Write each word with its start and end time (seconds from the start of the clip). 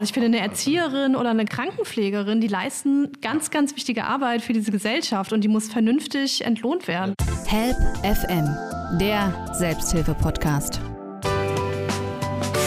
Ich 0.00 0.12
finde, 0.12 0.28
eine 0.28 0.38
Erzieherin 0.38 1.16
oder 1.16 1.30
eine 1.30 1.44
Krankenpflegerin, 1.44 2.40
die 2.40 2.46
leisten 2.46 3.10
ganz, 3.20 3.50
ganz 3.50 3.74
wichtige 3.74 4.04
Arbeit 4.04 4.42
für 4.42 4.52
diese 4.52 4.70
Gesellschaft 4.70 5.32
und 5.32 5.40
die 5.40 5.48
muss 5.48 5.68
vernünftig 5.68 6.44
entlohnt 6.44 6.86
werden. 6.86 7.14
Help 7.46 7.76
FM, 8.04 8.46
der 9.00 9.34
Selbsthilfe-Podcast. 9.54 10.80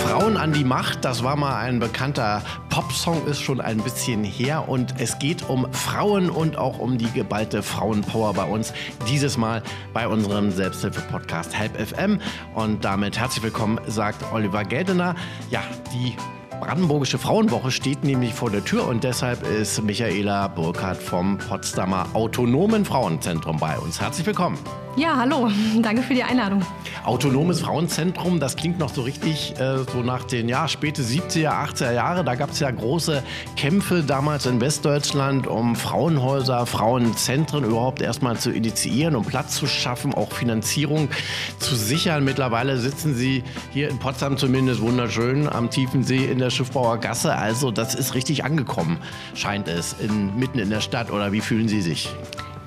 Frauen 0.03 0.35
an 0.35 0.51
die 0.51 0.65
Macht, 0.65 1.05
das 1.05 1.23
war 1.23 1.37
mal 1.37 1.55
ein 1.55 1.79
bekannter 1.79 2.43
Popsong, 2.69 3.25
ist 3.27 3.39
schon 3.39 3.61
ein 3.61 3.77
bisschen 3.77 4.25
her 4.25 4.67
und 4.67 4.95
es 4.99 5.17
geht 5.17 5.47
um 5.47 5.71
Frauen 5.71 6.29
und 6.29 6.57
auch 6.57 6.79
um 6.79 6.97
die 6.97 7.09
geballte 7.11 7.63
Frauenpower 7.63 8.33
bei 8.33 8.43
uns. 8.43 8.73
Dieses 9.07 9.37
Mal 9.37 9.63
bei 9.93 10.05
unserem 10.05 10.51
Selbsthilfe-Podcast 10.51 11.57
Help 11.57 11.79
FM 11.79 12.19
und 12.55 12.83
damit 12.83 13.17
herzlich 13.17 13.41
willkommen, 13.41 13.79
sagt 13.87 14.21
Oliver 14.33 14.65
Geldener. 14.65 15.15
Ja, 15.49 15.63
die 15.93 16.13
Brandenburgische 16.61 17.17
Frauenwoche 17.17 17.71
steht 17.71 18.03
nämlich 18.03 18.35
vor 18.35 18.51
der 18.51 18.63
Tür 18.63 18.87
und 18.87 19.03
deshalb 19.03 19.41
ist 19.47 19.81
Michaela 19.81 20.47
Burkhardt 20.47 21.01
vom 21.01 21.39
Potsdamer 21.39 22.05
Autonomen 22.13 22.85
Frauenzentrum 22.85 23.57
bei 23.57 23.79
uns. 23.79 23.99
Herzlich 23.99 24.27
willkommen. 24.27 24.59
Ja, 24.97 25.15
hallo. 25.15 25.49
Danke 25.81 26.01
für 26.01 26.13
die 26.13 26.23
Einladung. 26.23 26.65
Autonomes 27.05 27.61
Frauenzentrum, 27.61 28.41
das 28.41 28.57
klingt 28.57 28.77
noch 28.77 28.93
so 28.93 29.01
richtig 29.01 29.57
äh, 29.57 29.77
so 29.91 30.03
nach 30.03 30.25
den 30.25 30.49
ja, 30.49 30.67
späte 30.67 31.01
70er, 31.01 31.49
80er 31.49 31.93
Jahre. 31.93 32.23
Da 32.25 32.35
gab 32.35 32.51
es 32.51 32.59
ja 32.59 32.69
große 32.69 33.23
Kämpfe 33.55 34.03
damals 34.03 34.45
in 34.45 34.59
Westdeutschland, 34.59 35.47
um 35.47 35.77
Frauenhäuser, 35.77 36.65
Frauenzentren 36.65 37.63
überhaupt 37.63 38.01
erstmal 38.01 38.37
zu 38.37 38.51
initiieren, 38.51 39.15
um 39.15 39.23
Platz 39.23 39.55
zu 39.55 39.65
schaffen, 39.65 40.13
auch 40.13 40.33
Finanzierung 40.33 41.07
zu 41.59 41.75
sichern. 41.75 42.25
Mittlerweile 42.25 42.77
sitzen 42.77 43.15
sie 43.15 43.43
hier 43.71 43.89
in 43.89 43.97
Potsdam 43.97 44.37
zumindest 44.37 44.81
wunderschön 44.81 45.47
am 45.47 45.69
tiefen 45.69 46.03
See 46.03 46.25
in 46.25 46.37
der 46.37 46.49
Schiffbauer 46.49 46.97
Gasse. 46.97 47.33
Also 47.33 47.71
das 47.71 47.95
ist 47.95 48.13
richtig 48.13 48.43
angekommen, 48.43 48.97
scheint 49.35 49.69
es, 49.69 49.95
in, 49.99 50.37
mitten 50.37 50.59
in 50.59 50.69
der 50.69 50.81
Stadt. 50.81 51.11
Oder 51.11 51.31
wie 51.31 51.41
fühlen 51.41 51.69
Sie 51.69 51.81
sich? 51.81 52.09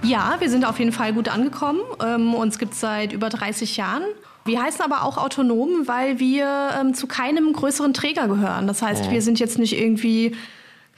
Ja, 0.05 0.37
wir 0.39 0.51
sind 0.51 0.65
auf 0.67 0.79
jeden 0.79 0.93
Fall 0.93 1.13
gut 1.13 1.29
angekommen. 1.29 1.81
Ähm, 2.05 2.35
uns 2.35 2.59
gibt 2.59 2.75
es 2.75 2.81
seit 2.81 3.13
über 3.13 3.31
30 3.31 3.77
Jahren. 3.77 4.03
Wir 4.45 4.63
heißen 4.63 4.83
aber 4.83 5.05
auch 5.05 5.17
autonom, 5.17 5.87
weil 5.89 6.19
wir 6.19 6.71
ähm, 6.79 6.93
zu 6.93 7.07
keinem 7.07 7.53
größeren 7.53 7.95
Träger 7.95 8.29
gehören. 8.29 8.67
Das 8.67 8.83
heißt, 8.83 9.07
oh. 9.09 9.11
wir 9.11 9.23
sind 9.23 9.41
jetzt 9.41 9.59
nicht 9.59 9.79
irgendwie, 9.79 10.37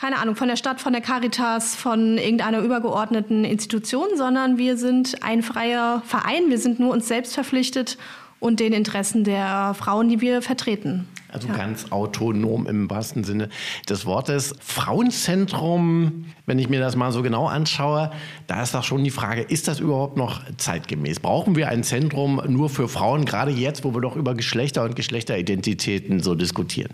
keine 0.00 0.18
Ahnung, 0.18 0.34
von 0.34 0.48
der 0.48 0.56
Stadt, 0.56 0.80
von 0.80 0.92
der 0.92 1.02
Caritas, 1.02 1.76
von 1.76 2.18
irgendeiner 2.18 2.58
übergeordneten 2.58 3.44
Institution, 3.44 4.08
sondern 4.16 4.58
wir 4.58 4.76
sind 4.76 5.22
ein 5.22 5.42
freier 5.44 6.02
Verein. 6.04 6.50
Wir 6.50 6.58
sind 6.58 6.80
nur 6.80 6.92
uns 6.92 7.06
selbst 7.06 7.34
verpflichtet 7.34 7.98
und 8.40 8.58
den 8.58 8.72
Interessen 8.72 9.22
der 9.22 9.74
Frauen, 9.78 10.08
die 10.08 10.20
wir 10.20 10.42
vertreten. 10.42 11.06
Also 11.36 11.48
ja. 11.48 11.54
ganz 11.54 11.92
autonom 11.92 12.66
im 12.66 12.88
wahrsten 12.88 13.22
Sinne 13.22 13.50
des 13.90 14.06
Wortes. 14.06 14.54
Frauenzentrum, 14.58 16.24
wenn 16.46 16.58
ich 16.58 16.70
mir 16.70 16.80
das 16.80 16.96
mal 16.96 17.12
so 17.12 17.22
genau 17.22 17.46
anschaue, 17.46 18.10
da 18.46 18.62
ist 18.62 18.72
doch 18.72 18.84
schon 18.84 19.04
die 19.04 19.10
Frage, 19.10 19.42
ist 19.42 19.68
das 19.68 19.78
überhaupt 19.78 20.16
noch 20.16 20.40
zeitgemäß? 20.56 21.20
Brauchen 21.20 21.54
wir 21.54 21.68
ein 21.68 21.84
Zentrum 21.84 22.40
nur 22.48 22.70
für 22.70 22.88
Frauen, 22.88 23.26
gerade 23.26 23.50
jetzt, 23.50 23.84
wo 23.84 23.92
wir 23.92 24.00
doch 24.00 24.16
über 24.16 24.34
Geschlechter 24.34 24.82
und 24.84 24.96
Geschlechteridentitäten 24.96 26.22
so 26.22 26.34
diskutieren? 26.34 26.92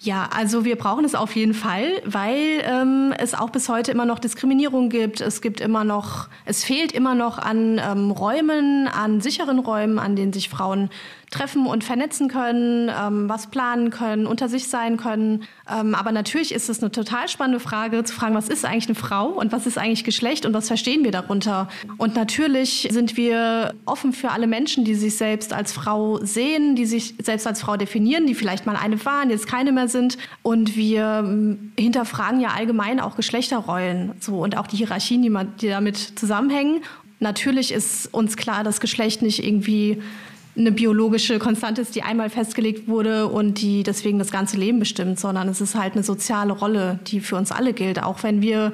Ja, 0.00 0.28
also 0.32 0.64
wir 0.64 0.76
brauchen 0.76 1.04
es 1.04 1.16
auf 1.16 1.34
jeden 1.34 1.54
Fall, 1.54 2.00
weil 2.04 2.62
ähm, 2.62 3.12
es 3.18 3.34
auch 3.34 3.50
bis 3.50 3.68
heute 3.68 3.90
immer 3.90 4.04
noch 4.04 4.20
Diskriminierung 4.20 4.90
gibt. 4.90 5.20
Es 5.20 5.40
gibt 5.40 5.60
immer 5.60 5.82
noch, 5.82 6.28
es 6.44 6.62
fehlt 6.62 6.92
immer 6.92 7.16
noch 7.16 7.38
an 7.38 7.80
ähm, 7.82 8.12
Räumen, 8.12 8.86
an 8.86 9.20
sicheren 9.20 9.58
Räumen, 9.58 9.98
an 9.98 10.14
denen 10.14 10.32
sich 10.32 10.48
Frauen 10.50 10.88
treffen 11.30 11.66
und 11.66 11.84
vernetzen 11.84 12.28
können, 12.28 12.88
ähm, 12.88 13.28
was 13.28 13.48
planen 13.48 13.90
können, 13.90 14.26
unter 14.26 14.48
sich 14.48 14.68
sein 14.68 14.96
können. 14.96 15.44
Ähm, 15.70 15.94
aber 15.94 16.12
natürlich 16.12 16.52
ist 16.54 16.68
es 16.68 16.80
eine 16.80 16.90
total 16.90 17.28
spannende 17.28 17.60
Frage 17.60 18.02
zu 18.04 18.14
fragen, 18.14 18.34
was 18.34 18.48
ist 18.48 18.64
eigentlich 18.64 18.86
eine 18.86 18.94
Frau 18.94 19.26
und 19.26 19.52
was 19.52 19.66
ist 19.66 19.78
eigentlich 19.78 20.04
Geschlecht 20.04 20.46
und 20.46 20.54
was 20.54 20.68
verstehen 20.68 21.04
wir 21.04 21.10
darunter? 21.10 21.68
Und 21.98 22.14
natürlich 22.14 22.88
sind 22.90 23.16
wir 23.16 23.74
offen 23.84 24.12
für 24.12 24.30
alle 24.30 24.46
Menschen, 24.46 24.84
die 24.84 24.94
sich 24.94 25.16
selbst 25.16 25.52
als 25.52 25.72
Frau 25.72 26.18
sehen, 26.24 26.76
die 26.76 26.86
sich 26.86 27.14
selbst 27.22 27.46
als 27.46 27.60
Frau 27.60 27.76
definieren, 27.76 28.26
die 28.26 28.34
vielleicht 28.34 28.64
mal 28.64 28.76
eine 28.76 29.04
waren, 29.04 29.30
jetzt 29.30 29.46
keine 29.46 29.72
mehr 29.72 29.87
sind. 29.88 30.18
Und 30.42 30.76
wir 30.76 31.22
ähm, 31.24 31.72
hinterfragen 31.78 32.40
ja 32.40 32.50
allgemein 32.50 33.00
auch 33.00 33.16
Geschlechterrollen 33.16 34.12
so, 34.20 34.38
und 34.38 34.56
auch 34.56 34.66
die 34.66 34.76
Hierarchien, 34.76 35.22
die, 35.22 35.30
man, 35.30 35.54
die 35.60 35.68
damit 35.68 35.96
zusammenhängen. 35.96 36.82
Natürlich 37.20 37.72
ist 37.72 38.12
uns 38.12 38.36
klar, 38.36 38.64
dass 38.64 38.80
Geschlecht 38.80 39.22
nicht 39.22 39.44
irgendwie 39.44 40.00
eine 40.56 40.72
biologische 40.72 41.38
Konstante 41.38 41.80
ist, 41.80 41.94
die 41.94 42.02
einmal 42.02 42.30
festgelegt 42.30 42.88
wurde 42.88 43.28
und 43.28 43.60
die 43.60 43.82
deswegen 43.82 44.18
das 44.18 44.32
ganze 44.32 44.56
Leben 44.56 44.80
bestimmt, 44.80 45.18
sondern 45.20 45.48
es 45.48 45.60
ist 45.60 45.74
halt 45.74 45.94
eine 45.94 46.02
soziale 46.02 46.52
Rolle, 46.52 46.98
die 47.06 47.20
für 47.20 47.36
uns 47.36 47.52
alle 47.52 47.72
gilt. 47.72 48.02
Auch 48.02 48.22
wenn 48.22 48.42
wir 48.42 48.72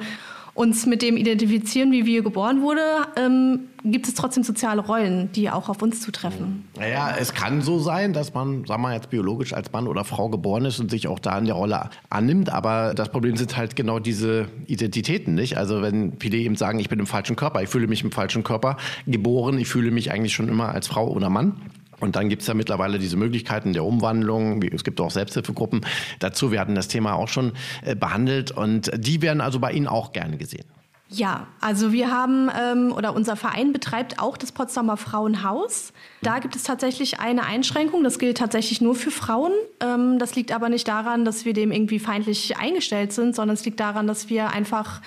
uns 0.55 0.85
mit 0.85 1.01
dem 1.01 1.17
identifizieren, 1.17 1.91
wie 1.91 2.05
wir 2.05 2.23
geboren 2.23 2.61
wurden, 2.61 2.79
ähm, 3.17 3.59
gibt 3.83 4.07
es 4.07 4.13
trotzdem 4.13 4.41
soziale 4.43 4.81
Rollen, 4.81 5.29
die 5.33 5.49
auch 5.49 5.67
auf 5.67 5.81
uns 5.81 5.99
zutreffen. 5.99 6.63
Naja, 6.79 7.13
es 7.19 7.33
kann 7.33 7.61
so 7.61 7.77
sein, 7.77 8.13
dass 8.13 8.33
man, 8.33 8.65
sagen 8.65 8.81
wir 8.81 8.93
jetzt 8.93 9.09
biologisch 9.09 9.53
als 9.53 9.71
Mann 9.73 9.85
oder 9.85 10.05
Frau 10.05 10.29
geboren 10.29 10.63
ist 10.63 10.79
und 10.79 10.89
sich 10.89 11.09
auch 11.09 11.19
da 11.19 11.37
in 11.37 11.45
der 11.45 11.55
Rolle 11.55 11.89
annimmt. 12.09 12.49
Aber 12.49 12.93
das 12.95 13.09
Problem 13.09 13.35
sind 13.35 13.57
halt 13.57 13.75
genau 13.75 13.99
diese 13.99 14.47
Identitäten, 14.65 15.35
nicht? 15.35 15.57
Also 15.57 15.81
wenn 15.81 16.13
viele 16.19 16.37
eben 16.37 16.55
sagen, 16.55 16.79
ich 16.79 16.87
bin 16.87 16.99
im 16.99 17.05
falschen 17.05 17.35
Körper, 17.35 17.61
ich 17.61 17.69
fühle 17.69 17.87
mich 17.87 18.03
im 18.03 18.13
falschen 18.13 18.43
Körper 18.43 18.77
geboren, 19.05 19.59
ich 19.59 19.67
fühle 19.67 19.91
mich 19.91 20.11
eigentlich 20.11 20.33
schon 20.33 20.47
immer 20.47 20.69
als 20.69 20.87
Frau 20.87 21.09
oder 21.09 21.29
Mann. 21.29 21.57
Und 21.99 22.15
dann 22.15 22.29
gibt 22.29 22.41
es 22.41 22.47
ja 22.47 22.53
mittlerweile 22.53 22.99
diese 22.99 23.17
Möglichkeiten 23.17 23.73
der 23.73 23.83
Umwandlung. 23.83 24.61
Es 24.63 24.83
gibt 24.83 24.99
auch 24.99 25.11
Selbsthilfegruppen 25.11 25.81
dazu. 26.19 26.51
Wir 26.51 26.59
hatten 26.59 26.75
das 26.75 26.87
Thema 26.87 27.13
auch 27.13 27.29
schon 27.29 27.53
äh, 27.83 27.95
behandelt 27.95 28.51
und 28.51 28.91
die 28.95 29.21
werden 29.21 29.41
also 29.41 29.59
bei 29.59 29.71
Ihnen 29.71 29.87
auch 29.87 30.11
gerne 30.11 30.37
gesehen. 30.37 30.65
Ja, 31.07 31.47
also 31.61 31.91
wir 31.91 32.11
haben 32.11 32.49
ähm, 32.59 32.91
oder 32.91 33.13
unser 33.13 33.35
Verein 33.35 33.71
betreibt 33.71 34.19
auch 34.19 34.37
das 34.37 34.51
Potsdamer 34.51 34.97
Frauenhaus. 34.97 35.93
Da 36.23 36.39
gibt 36.39 36.55
es 36.55 36.63
tatsächlich 36.63 37.19
eine 37.19 37.45
Einschränkung. 37.45 38.03
Das 38.03 38.17
gilt 38.17 38.39
tatsächlich 38.39 38.81
nur 38.81 38.95
für 38.95 39.11
Frauen. 39.11 39.51
Ähm, 39.81 40.17
das 40.17 40.35
liegt 40.35 40.51
aber 40.51 40.67
nicht 40.67 40.87
daran, 40.87 41.23
dass 41.23 41.45
wir 41.45 41.53
dem 41.53 41.71
irgendwie 41.71 41.99
feindlich 41.99 42.57
eingestellt 42.57 43.13
sind, 43.13 43.35
sondern 43.35 43.53
es 43.53 43.63
liegt 43.63 43.79
daran, 43.79 44.07
dass 44.07 44.29
wir 44.29 44.49
einfach 44.49 45.01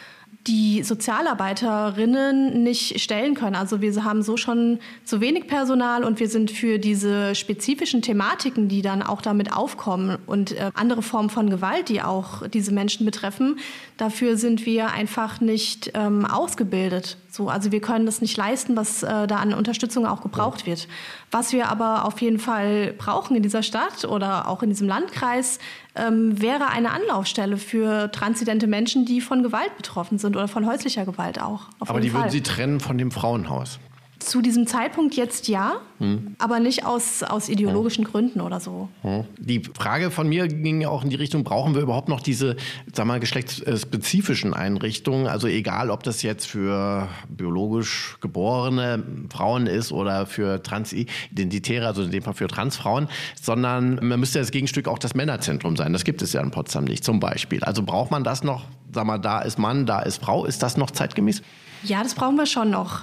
die 0.48 0.82
Sozialarbeiterinnen 0.82 2.62
nicht 2.62 3.00
stellen 3.00 3.34
können. 3.34 3.54
Also 3.54 3.80
wir 3.80 4.02
haben 4.02 4.22
so 4.22 4.36
schon 4.36 4.80
zu 5.04 5.20
wenig 5.20 5.46
Personal 5.46 6.02
und 6.02 6.18
wir 6.18 6.28
sind 6.28 6.50
für 6.50 6.78
diese 6.78 7.34
spezifischen 7.34 8.02
Thematiken, 8.02 8.68
die 8.68 8.82
dann 8.82 9.02
auch 9.02 9.20
damit 9.20 9.52
aufkommen 9.52 10.18
und 10.26 10.52
äh, 10.52 10.70
andere 10.74 11.02
Formen 11.02 11.30
von 11.30 11.50
Gewalt, 11.50 11.90
die 11.90 12.02
auch 12.02 12.46
diese 12.48 12.72
Menschen 12.72 13.04
betreffen, 13.04 13.58
dafür 13.98 14.36
sind 14.36 14.64
wir 14.64 14.92
einfach 14.92 15.40
nicht 15.40 15.92
ähm, 15.94 16.24
ausgebildet. 16.24 17.18
So, 17.30 17.48
also 17.48 17.72
wir 17.72 17.80
können 17.80 18.06
das 18.06 18.20
nicht 18.22 18.36
leisten, 18.36 18.74
was 18.74 19.02
äh, 19.02 19.26
da 19.26 19.36
an 19.36 19.52
Unterstützung 19.52 20.06
auch 20.06 20.22
gebraucht 20.22 20.66
wird. 20.66 20.88
Was 21.30 21.52
wir 21.52 21.68
aber 21.68 22.06
auf 22.06 22.20
jeden 22.22 22.38
Fall 22.38 22.94
brauchen 22.96 23.36
in 23.36 23.42
dieser 23.42 23.62
Stadt 23.62 24.06
oder 24.06 24.48
auch 24.48 24.62
in 24.62 24.70
diesem 24.70 24.88
Landkreis, 24.88 25.58
ähm, 25.94 26.40
wäre 26.40 26.68
eine 26.68 26.90
Anlaufstelle 26.90 27.58
für 27.58 28.10
transidente 28.12 28.66
Menschen, 28.66 29.04
die 29.04 29.20
von 29.20 29.42
Gewalt 29.42 29.76
betroffen 29.76 30.18
sind 30.18 30.36
oder 30.36 30.48
von 30.48 30.66
häuslicher 30.66 31.04
Gewalt 31.04 31.40
auch. 31.40 31.68
aber 31.80 32.00
die 32.00 32.10
Fall. 32.10 32.22
würden 32.22 32.30
Sie 32.30 32.42
trennen 32.42 32.80
von 32.80 32.96
dem 32.96 33.10
Frauenhaus? 33.10 33.78
Zu 34.18 34.42
diesem 34.42 34.66
Zeitpunkt 34.66 35.14
jetzt 35.14 35.46
ja, 35.46 35.76
hm. 35.98 36.34
aber 36.38 36.58
nicht 36.58 36.84
aus, 36.84 37.22
aus 37.22 37.48
ideologischen 37.48 38.04
hm. 38.04 38.10
Gründen 38.10 38.40
oder 38.40 38.58
so. 38.58 38.88
Hm. 39.02 39.24
Die 39.38 39.62
Frage 39.62 40.10
von 40.10 40.28
mir 40.28 40.48
ging 40.48 40.80
ja 40.80 40.88
auch 40.88 41.04
in 41.04 41.10
die 41.10 41.16
Richtung, 41.16 41.44
brauchen 41.44 41.74
wir 41.74 41.82
überhaupt 41.82 42.08
noch 42.08 42.20
diese, 42.20 42.56
sag 42.92 43.06
mal, 43.06 43.20
geschlechtsspezifischen 43.20 44.54
Einrichtungen? 44.54 45.28
Also 45.28 45.46
egal, 45.46 45.90
ob 45.90 46.02
das 46.02 46.22
jetzt 46.22 46.46
für 46.46 47.08
biologisch 47.28 48.16
geborene 48.20 49.04
Frauen 49.30 49.66
ist 49.66 49.92
oder 49.92 50.26
für 50.26 50.62
Transidentitäre, 50.62 51.86
also 51.86 52.02
in 52.02 52.10
dem 52.10 52.22
Fall 52.22 52.34
für 52.34 52.48
Transfrauen, 52.48 53.08
sondern 53.40 54.00
man 54.02 54.18
müsste 54.18 54.40
das 54.40 54.50
Gegenstück 54.50 54.88
auch 54.88 54.98
das 54.98 55.14
Männerzentrum 55.14 55.76
sein. 55.76 55.92
Das 55.92 56.04
gibt 56.04 56.22
es 56.22 56.32
ja 56.32 56.40
in 56.40 56.50
Potsdam 56.50 56.84
nicht, 56.84 57.04
zum 57.04 57.20
Beispiel. 57.20 57.62
Also 57.62 57.82
braucht 57.82 58.10
man 58.10 58.24
das 58.24 58.42
noch, 58.42 58.64
sag 58.92 59.06
mal, 59.06 59.18
da 59.18 59.40
ist 59.40 59.58
Mann, 59.58 59.86
da 59.86 60.00
ist 60.00 60.22
Frau, 60.22 60.44
ist 60.44 60.62
das 60.62 60.76
noch 60.76 60.90
zeitgemäß? 60.90 61.42
Ja, 61.84 62.02
das 62.02 62.14
brauchen 62.14 62.36
wir 62.36 62.46
schon 62.46 62.70
noch 62.70 63.02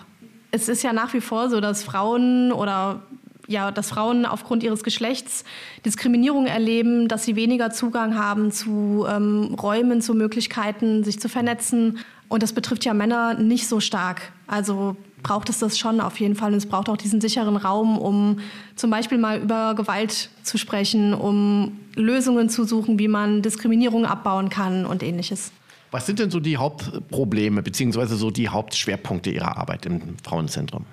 es 0.55 0.69
ist 0.69 0.83
ja 0.83 0.93
nach 0.93 1.13
wie 1.13 1.21
vor 1.21 1.49
so, 1.49 1.59
dass 1.59 1.83
Frauen 1.83 2.51
oder 2.51 3.01
ja, 3.47 3.71
dass 3.71 3.89
Frauen 3.89 4.25
aufgrund 4.25 4.63
ihres 4.63 4.83
Geschlechts 4.83 5.43
Diskriminierung 5.85 6.47
erleben, 6.47 7.07
dass 7.07 7.25
sie 7.25 7.35
weniger 7.35 7.69
Zugang 7.69 8.17
haben 8.17 8.51
zu 8.51 9.05
ähm, 9.07 9.55
Räumen, 9.61 10.01
zu 10.01 10.15
Möglichkeiten, 10.15 11.03
sich 11.03 11.19
zu 11.19 11.29
vernetzen. 11.29 11.99
Und 12.27 12.41
das 12.41 12.53
betrifft 12.53 12.85
ja 12.85 12.95
Männer 12.95 13.35
nicht 13.35 13.67
so 13.67 13.79
stark. 13.79 14.31
Also 14.47 14.95
braucht 15.21 15.49
es 15.49 15.59
das 15.59 15.77
schon 15.77 16.01
auf 16.01 16.19
jeden 16.19 16.35
Fall. 16.35 16.51
Und 16.51 16.57
es 16.57 16.65
braucht 16.65 16.89
auch 16.89 16.97
diesen 16.97 17.21
sicheren 17.21 17.55
Raum, 17.55 17.99
um 17.99 18.39
zum 18.75 18.89
Beispiel 18.89 19.19
mal 19.19 19.39
über 19.39 19.75
Gewalt 19.75 20.29
zu 20.41 20.57
sprechen, 20.57 21.13
um 21.13 21.79
Lösungen 21.95 22.49
zu 22.49 22.63
suchen, 22.63 22.97
wie 22.97 23.07
man 23.07 23.43
Diskriminierung 23.43 24.05
abbauen 24.05 24.49
kann 24.49 24.87
und 24.87 25.03
ähnliches. 25.03 25.51
Was 25.95 26.05
sind 26.05 26.19
denn 26.19 26.29
so 26.29 26.41
die 26.41 26.57
Hauptprobleme 26.57 27.63
bzw. 27.63 28.15
so 28.15 28.29
die 28.29 28.49
Hauptschwerpunkte 28.49 29.29
Ihrer 29.29 29.55
Arbeit 29.55 29.85
im 29.85 30.17
Frauenzentrum? 30.25 30.85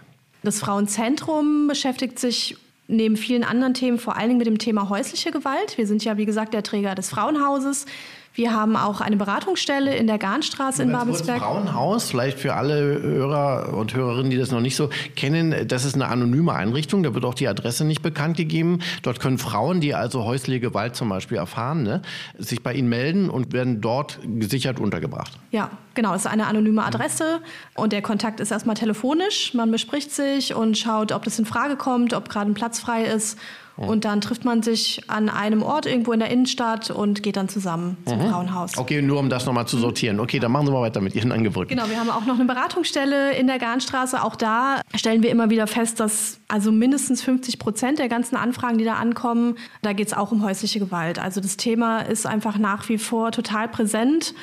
Das 0.44 0.60
Frauenzentrum 0.60 1.66
beschäftigt 1.66 2.20
sich 2.20 2.56
neben 2.86 3.16
vielen 3.16 3.42
anderen 3.42 3.74
Themen 3.74 3.98
vor 3.98 4.16
allen 4.16 4.28
Dingen 4.28 4.38
mit 4.38 4.46
dem 4.46 4.58
Thema 4.58 4.88
häusliche 4.90 5.32
Gewalt. 5.32 5.76
Wir 5.76 5.88
sind 5.88 6.04
ja, 6.04 6.18
wie 6.18 6.24
gesagt, 6.24 6.54
der 6.54 6.62
Träger 6.62 6.94
des 6.94 7.10
Frauenhauses. 7.10 7.86
Wir 8.34 8.54
haben 8.54 8.76
auch 8.76 9.02
eine 9.02 9.16
Beratungsstelle 9.16 9.94
in 9.94 10.06
der 10.06 10.18
Garnstraße 10.18 10.82
in 10.82 10.92
Babelsberg. 10.92 11.40
Frauenhaus, 11.40 12.10
vielleicht 12.10 12.38
für 12.38 12.54
alle 12.54 13.02
Hörer 13.02 13.74
und 13.74 13.92
Hörerinnen, 13.94 14.30
die 14.30 14.38
das 14.38 14.50
noch 14.50 14.60
nicht 14.60 14.74
so 14.74 14.88
kennen, 15.16 15.68
das 15.68 15.84
ist 15.84 15.94
eine 15.94 16.08
anonyme 16.08 16.54
Einrichtung, 16.54 17.02
da 17.02 17.12
wird 17.12 17.26
auch 17.26 17.34
die 17.34 17.46
Adresse 17.46 17.84
nicht 17.84 18.00
bekannt 18.00 18.38
gegeben. 18.38 18.78
Dort 19.02 19.20
können 19.20 19.36
Frauen, 19.36 19.80
die 19.80 19.94
also 19.94 20.24
häusliche 20.24 20.60
Gewalt 20.60 20.96
zum 20.96 21.10
Beispiel 21.10 21.36
erfahren, 21.36 21.82
ne, 21.82 22.00
sich 22.38 22.62
bei 22.62 22.72
Ihnen 22.72 22.88
melden 22.88 23.28
und 23.28 23.52
werden 23.52 23.82
dort 23.82 24.18
gesichert 24.24 24.80
untergebracht. 24.80 25.32
Ja, 25.50 25.70
genau, 25.92 26.14
es 26.14 26.22
ist 26.22 26.30
eine 26.30 26.46
anonyme 26.46 26.84
Adresse 26.84 27.40
und 27.74 27.92
der 27.92 28.00
Kontakt 28.00 28.40
ist 28.40 28.50
erstmal 28.50 28.76
telefonisch. 28.76 29.52
Man 29.52 29.70
bespricht 29.70 30.10
sich 30.10 30.54
und 30.54 30.78
schaut, 30.78 31.12
ob 31.12 31.24
das 31.24 31.38
in 31.38 31.44
Frage 31.44 31.76
kommt, 31.76 32.14
ob 32.14 32.30
gerade 32.30 32.50
ein 32.50 32.54
Platz 32.54 32.80
frei 32.80 33.04
ist. 33.04 33.38
Und 33.76 34.04
dann 34.04 34.20
trifft 34.20 34.44
man 34.44 34.62
sich 34.62 35.02
an 35.08 35.28
einem 35.28 35.62
Ort 35.62 35.86
irgendwo 35.86 36.12
in 36.12 36.20
der 36.20 36.30
Innenstadt 36.30 36.90
und 36.90 37.22
geht 37.22 37.36
dann 37.36 37.48
zusammen 37.48 37.96
zum 38.06 38.18
mhm. 38.18 38.30
Frauenhaus. 38.30 38.76
Okay, 38.76 39.00
nur 39.02 39.18
um 39.18 39.30
das 39.30 39.46
nochmal 39.46 39.66
zu 39.66 39.78
sortieren. 39.78 40.20
Okay, 40.20 40.38
dann 40.38 40.52
machen 40.52 40.66
Sie 40.66 40.72
mal 40.72 40.82
weiter 40.82 41.00
mit 41.00 41.14
Ihren 41.14 41.32
Angeboten. 41.32 41.68
Genau, 41.68 41.88
wir 41.88 41.98
haben 41.98 42.10
auch 42.10 42.26
noch 42.26 42.34
eine 42.34 42.44
Beratungsstelle 42.44 43.34
in 43.34 43.46
der 43.46 43.58
Garnstraße. 43.58 44.22
Auch 44.22 44.36
da 44.36 44.82
stellen 44.94 45.22
wir 45.22 45.30
immer 45.30 45.50
wieder 45.50 45.66
fest, 45.66 46.00
dass 46.00 46.38
also 46.48 46.70
mindestens 46.70 47.22
50 47.22 47.58
Prozent 47.58 47.98
der 47.98 48.08
ganzen 48.08 48.36
Anfragen, 48.36 48.78
die 48.78 48.84
da 48.84 48.94
ankommen, 48.94 49.56
da 49.80 49.92
geht 49.92 50.08
es 50.08 50.14
auch 50.14 50.32
um 50.32 50.44
häusliche 50.44 50.78
Gewalt. 50.78 51.18
Also 51.18 51.40
das 51.40 51.56
Thema 51.56 52.00
ist 52.00 52.26
einfach 52.26 52.58
nach 52.58 52.88
wie 52.88 52.98
vor 52.98 53.32
total 53.32 53.68
präsent. 53.68 54.34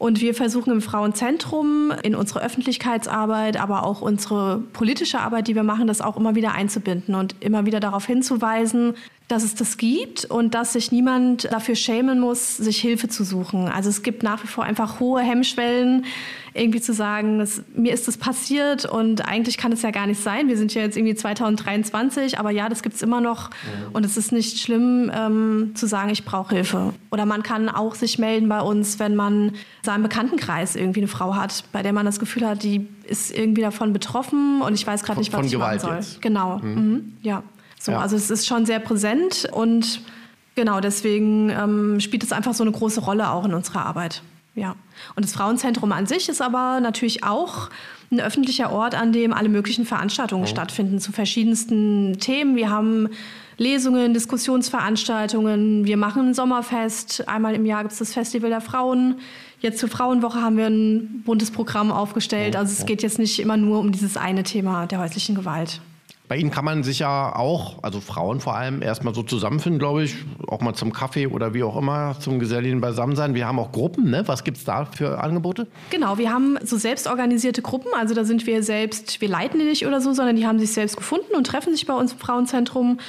Und 0.00 0.22
wir 0.22 0.34
versuchen 0.34 0.72
im 0.72 0.80
Frauenzentrum 0.80 1.92
in 2.02 2.14
unsere 2.14 2.42
Öffentlichkeitsarbeit, 2.42 3.60
aber 3.60 3.84
auch 3.84 4.00
unsere 4.00 4.62
politische 4.72 5.20
Arbeit, 5.20 5.46
die 5.46 5.54
wir 5.54 5.62
machen, 5.62 5.88
das 5.88 6.00
auch 6.00 6.16
immer 6.16 6.34
wieder 6.34 6.52
einzubinden 6.52 7.14
und 7.14 7.36
immer 7.40 7.66
wieder 7.66 7.80
darauf 7.80 8.06
hinzuweisen, 8.06 8.94
dass 9.30 9.44
es 9.44 9.54
das 9.54 9.76
gibt 9.76 10.24
und 10.24 10.54
dass 10.54 10.72
sich 10.72 10.90
niemand 10.90 11.44
dafür 11.52 11.76
schämen 11.76 12.18
muss, 12.18 12.56
sich 12.56 12.80
Hilfe 12.80 13.08
zu 13.08 13.22
suchen. 13.22 13.68
Also 13.68 13.88
es 13.88 14.02
gibt 14.02 14.24
nach 14.24 14.42
wie 14.42 14.48
vor 14.48 14.64
einfach 14.64 14.98
hohe 14.98 15.22
Hemmschwellen, 15.22 16.04
irgendwie 16.52 16.80
zu 16.80 16.92
sagen, 16.92 17.38
dass, 17.38 17.62
mir 17.76 17.92
ist 17.92 18.08
das 18.08 18.16
passiert 18.16 18.84
und 18.84 19.28
eigentlich 19.28 19.56
kann 19.56 19.70
es 19.70 19.82
ja 19.82 19.92
gar 19.92 20.08
nicht 20.08 20.20
sein. 20.20 20.48
Wir 20.48 20.56
sind 20.56 20.74
ja 20.74 20.82
jetzt 20.82 20.96
irgendwie 20.96 21.14
2023, 21.14 22.40
aber 22.40 22.50
ja, 22.50 22.68
das 22.68 22.82
gibt 22.82 22.96
es 22.96 23.02
immer 23.02 23.20
noch 23.20 23.50
mhm. 23.50 23.92
und 23.92 24.04
es 24.04 24.16
ist 24.16 24.32
nicht 24.32 24.58
schlimm 24.58 25.12
ähm, 25.14 25.72
zu 25.74 25.86
sagen, 25.86 26.10
ich 26.10 26.24
brauche 26.24 26.56
Hilfe. 26.56 26.92
Oder 27.12 27.24
man 27.24 27.44
kann 27.44 27.68
auch 27.68 27.94
sich 27.94 28.18
melden 28.18 28.48
bei 28.48 28.60
uns, 28.60 28.98
wenn 28.98 29.14
man 29.14 29.50
in 29.50 29.54
seinem 29.84 30.02
Bekanntenkreis 30.02 30.74
irgendwie 30.74 31.00
eine 31.00 31.08
Frau 31.08 31.36
hat, 31.36 31.62
bei 31.70 31.84
der 31.84 31.92
man 31.92 32.04
das 32.04 32.18
Gefühl 32.18 32.44
hat, 32.44 32.64
die 32.64 32.88
ist 33.04 33.30
irgendwie 33.30 33.62
davon 33.62 33.92
betroffen 33.92 34.60
und 34.60 34.74
ich 34.74 34.84
weiß 34.84 35.04
gerade 35.04 35.20
nicht, 35.20 35.32
was 35.32 35.46
ich 35.46 35.52
Gewalt 35.52 35.82
machen 35.84 35.88
soll. 35.88 35.96
Jetzt. 35.98 36.20
Genau, 36.20 36.58
mhm. 36.58 36.74
Mhm. 36.74 37.12
ja. 37.22 37.44
So, 37.80 37.92
ja. 37.92 37.98
Also 37.98 38.14
es 38.14 38.30
ist 38.30 38.46
schon 38.46 38.66
sehr 38.66 38.78
präsent 38.78 39.48
und 39.50 40.02
genau 40.54 40.80
deswegen 40.80 41.48
ähm, 41.50 41.98
spielt 41.98 42.22
es 42.22 42.30
einfach 42.30 42.54
so 42.54 42.62
eine 42.62 42.72
große 42.72 43.00
Rolle 43.00 43.30
auch 43.30 43.44
in 43.46 43.54
unserer 43.54 43.86
Arbeit. 43.86 44.22
Ja. 44.54 44.76
Und 45.16 45.24
das 45.24 45.32
Frauenzentrum 45.32 45.90
an 45.92 46.06
sich 46.06 46.28
ist 46.28 46.42
aber 46.42 46.80
natürlich 46.80 47.24
auch 47.24 47.70
ein 48.12 48.20
öffentlicher 48.20 48.70
Ort, 48.70 48.94
an 48.94 49.12
dem 49.12 49.32
alle 49.32 49.48
möglichen 49.48 49.86
Veranstaltungen 49.86 50.44
oh. 50.44 50.46
stattfinden 50.46 50.98
zu 50.98 51.12
verschiedensten 51.12 52.18
Themen. 52.18 52.56
Wir 52.56 52.68
haben 52.68 53.08
Lesungen, 53.56 54.12
Diskussionsveranstaltungen. 54.12 55.86
Wir 55.86 55.96
machen 55.96 56.28
ein 56.28 56.34
Sommerfest. 56.34 57.28
Einmal 57.28 57.54
im 57.54 57.64
Jahr 57.64 57.82
gibt 57.82 57.92
es 57.92 57.98
das 57.98 58.12
Festival 58.12 58.50
der 58.50 58.60
Frauen. 58.60 59.20
Jetzt 59.60 59.78
zur 59.78 59.88
Frauenwoche 59.88 60.42
haben 60.42 60.56
wir 60.56 60.66
ein 60.66 61.22
buntes 61.24 61.50
Programm 61.50 61.92
aufgestellt. 61.92 62.56
Also 62.56 62.72
es 62.72 62.84
geht 62.84 63.02
jetzt 63.02 63.18
nicht 63.18 63.38
immer 63.38 63.56
nur 63.56 63.78
um 63.78 63.92
dieses 63.92 64.16
eine 64.16 64.42
Thema 64.42 64.86
der 64.86 64.98
häuslichen 64.98 65.34
Gewalt. 65.34 65.80
Bei 66.30 66.36
Ihnen 66.36 66.52
kann 66.52 66.64
man 66.64 66.84
sich 66.84 67.00
ja 67.00 67.34
auch, 67.34 67.82
also 67.82 67.98
Frauen 67.98 68.38
vor 68.38 68.54
allem, 68.54 68.82
erstmal 68.82 69.12
so 69.12 69.24
zusammenfinden, 69.24 69.80
glaube 69.80 70.04
ich, 70.04 70.14
auch 70.46 70.60
mal 70.60 70.74
zum 70.74 70.92
Kaffee 70.92 71.26
oder 71.26 71.54
wie 71.54 71.64
auch 71.64 71.76
immer, 71.76 72.14
zum 72.20 72.38
geselligen 72.38 72.80
Beisammensein. 72.80 73.34
Wir 73.34 73.48
haben 73.48 73.58
auch 73.58 73.72
Gruppen, 73.72 74.10
ne? 74.10 74.22
Was 74.26 74.44
gibt 74.44 74.58
es 74.58 74.64
da 74.64 74.84
für 74.84 75.18
Angebote? 75.18 75.66
Genau, 75.90 76.18
wir 76.18 76.32
haben 76.32 76.56
so 76.62 76.76
selbstorganisierte 76.76 77.62
Gruppen, 77.62 77.88
also 77.98 78.14
da 78.14 78.22
sind 78.22 78.46
wir 78.46 78.62
selbst, 78.62 79.20
wir 79.20 79.28
leiten 79.28 79.58
die 79.58 79.64
nicht 79.64 79.84
oder 79.88 80.00
so, 80.00 80.12
sondern 80.12 80.36
die 80.36 80.46
haben 80.46 80.60
sich 80.60 80.72
selbst 80.72 80.96
gefunden 80.96 81.34
und 81.34 81.48
treffen 81.48 81.72
sich 81.72 81.84
bei 81.84 81.94
uns 81.94 82.12
im 82.12 82.20
Frauenzentrum. 82.20 83.00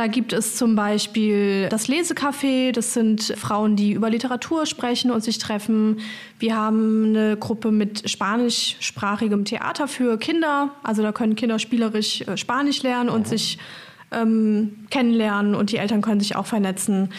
Da 0.00 0.06
gibt 0.06 0.32
es 0.32 0.56
zum 0.56 0.76
Beispiel 0.76 1.68
das 1.68 1.86
Lesecafé. 1.86 2.72
Das 2.72 2.94
sind 2.94 3.34
Frauen, 3.36 3.76
die 3.76 3.92
über 3.92 4.08
Literatur 4.08 4.64
sprechen 4.64 5.10
und 5.10 5.22
sich 5.22 5.36
treffen. 5.36 5.98
Wir 6.38 6.56
haben 6.56 7.14
eine 7.14 7.36
Gruppe 7.36 7.70
mit 7.70 8.08
spanischsprachigem 8.08 9.44
Theater 9.44 9.88
für 9.88 10.16
Kinder. 10.16 10.70
Also 10.82 11.02
da 11.02 11.12
können 11.12 11.36
Kinder 11.36 11.58
spielerisch 11.58 12.22
äh, 12.22 12.38
Spanisch 12.38 12.82
lernen 12.82 13.10
und 13.10 13.26
mhm. 13.26 13.26
sich 13.26 13.58
ähm, 14.10 14.86
kennenlernen 14.88 15.54
und 15.54 15.70
die 15.70 15.76
Eltern 15.76 16.00
können 16.00 16.20
sich 16.20 16.34
auch 16.34 16.46
vernetzen. 16.46 17.10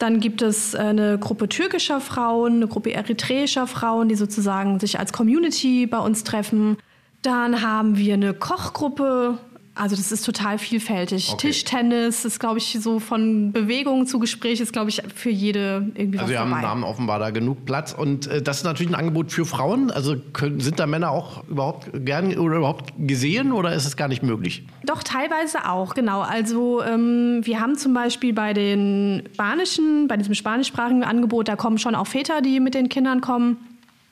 Dann 0.00 0.18
gibt 0.18 0.42
es 0.42 0.74
äh, 0.74 0.78
eine 0.78 1.20
Gruppe 1.20 1.48
türkischer 1.48 2.00
Frauen, 2.00 2.54
eine 2.54 2.66
Gruppe 2.66 2.92
eritreischer 2.92 3.68
Frauen, 3.68 4.08
die 4.08 4.16
sozusagen 4.16 4.80
sich 4.80 4.98
als 4.98 5.12
Community 5.12 5.86
bei 5.86 5.98
uns 5.98 6.24
treffen. 6.24 6.78
Dann 7.22 7.62
haben 7.62 7.96
wir 7.96 8.14
eine 8.14 8.34
Kochgruppe, 8.34 9.38
also 9.76 9.96
das 9.96 10.12
ist 10.12 10.24
total 10.24 10.58
vielfältig. 10.58 11.30
Okay. 11.32 11.48
Tischtennis 11.48 12.24
ist, 12.24 12.38
glaube 12.38 12.58
ich, 12.58 12.78
so 12.80 13.00
von 13.00 13.50
Bewegung 13.50 14.06
zu 14.06 14.20
Gespräch 14.20 14.60
ist, 14.60 14.72
glaube 14.72 14.90
ich, 14.90 15.02
für 15.14 15.30
jede 15.30 15.90
irgendwie 15.94 16.18
also 16.18 16.32
was 16.32 16.40
Also 16.40 16.50
wir 16.50 16.56
haben, 16.58 16.68
haben 16.68 16.84
offenbar 16.84 17.18
da 17.18 17.30
genug 17.30 17.64
Platz 17.64 17.92
und 17.92 18.28
äh, 18.28 18.40
das 18.40 18.58
ist 18.58 18.64
natürlich 18.64 18.92
ein 18.92 18.94
Angebot 18.94 19.32
für 19.32 19.44
Frauen. 19.44 19.90
Also 19.90 20.16
können, 20.32 20.60
sind 20.60 20.78
da 20.78 20.86
Männer 20.86 21.10
auch 21.10 21.42
überhaupt 21.48 21.90
gern 21.92 22.36
oder 22.38 22.58
überhaupt 22.58 22.92
gesehen 22.98 23.50
oder 23.50 23.74
ist 23.74 23.84
es 23.84 23.96
gar 23.96 24.06
nicht 24.06 24.22
möglich? 24.22 24.64
Doch 24.84 25.02
teilweise 25.02 25.68
auch, 25.68 25.94
genau. 25.94 26.20
Also 26.20 26.80
ähm, 26.82 27.40
wir 27.42 27.60
haben 27.60 27.76
zum 27.76 27.94
Beispiel 27.94 28.32
bei 28.32 28.52
den 28.52 29.24
spanischen, 29.32 30.06
bei 30.06 30.16
diesem 30.16 30.34
spanischsprachigen 30.34 31.02
Angebot, 31.02 31.48
da 31.48 31.56
kommen 31.56 31.78
schon 31.78 31.96
auch 31.96 32.06
Väter, 32.06 32.42
die 32.42 32.60
mit 32.60 32.74
den 32.74 32.88
Kindern 32.88 33.20
kommen. 33.20 33.56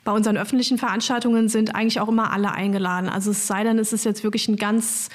Bei 0.03 0.11
unseren 0.11 0.37
öffentlichen 0.37 0.79
Veranstaltungen 0.79 1.49
sind 1.49 1.77
eigentlich 1.77 2.01
auch 2.01 2.09
immer 2.09 2.33
alle 2.33 2.51
eingeladen. 2.51 3.09
Also 3.09 3.31
es 3.31 3.47
sei 3.47 3.63
denn, 3.63 3.79
es 3.79 3.93
ist 3.93 4.05
jetzt 4.05 4.25
wirklich 4.25 4.49
ein 4.49 4.57
ganz 4.57 5.09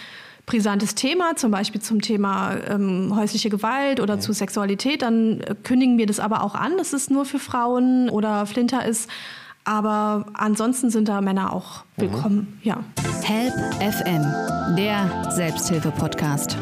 brisantes 0.47 0.95
Thema, 0.95 1.35
zum 1.35 1.51
Beispiel 1.51 1.81
zum 1.81 2.01
Thema 2.01 2.55
ähm, 2.67 3.13
häusliche 3.15 3.49
Gewalt 3.49 3.99
oder 3.99 4.15
ja. 4.15 4.19
zu 4.19 4.33
Sexualität, 4.33 5.03
dann 5.03 5.43
kündigen 5.63 5.99
wir 5.99 6.07
das 6.07 6.19
aber 6.19 6.41
auch 6.41 6.55
an, 6.55 6.77
dass 6.77 6.93
es 6.93 7.11
nur 7.11 7.25
für 7.25 7.37
Frauen 7.37 8.09
oder 8.09 8.47
Flinter 8.47 8.83
ist. 8.85 9.09
Aber 9.65 10.25
ansonsten 10.33 10.89
sind 10.89 11.09
da 11.09 11.19
Männer 11.19 11.51
auch 11.51 11.83
mhm. 11.97 12.01
willkommen, 12.01 12.37
mhm. 12.37 12.59
ja. 12.63 12.83
Help 13.23 13.53
FM, 13.81 14.23
der 14.77 15.31
Selbsthilfe-Podcast. 15.31 16.57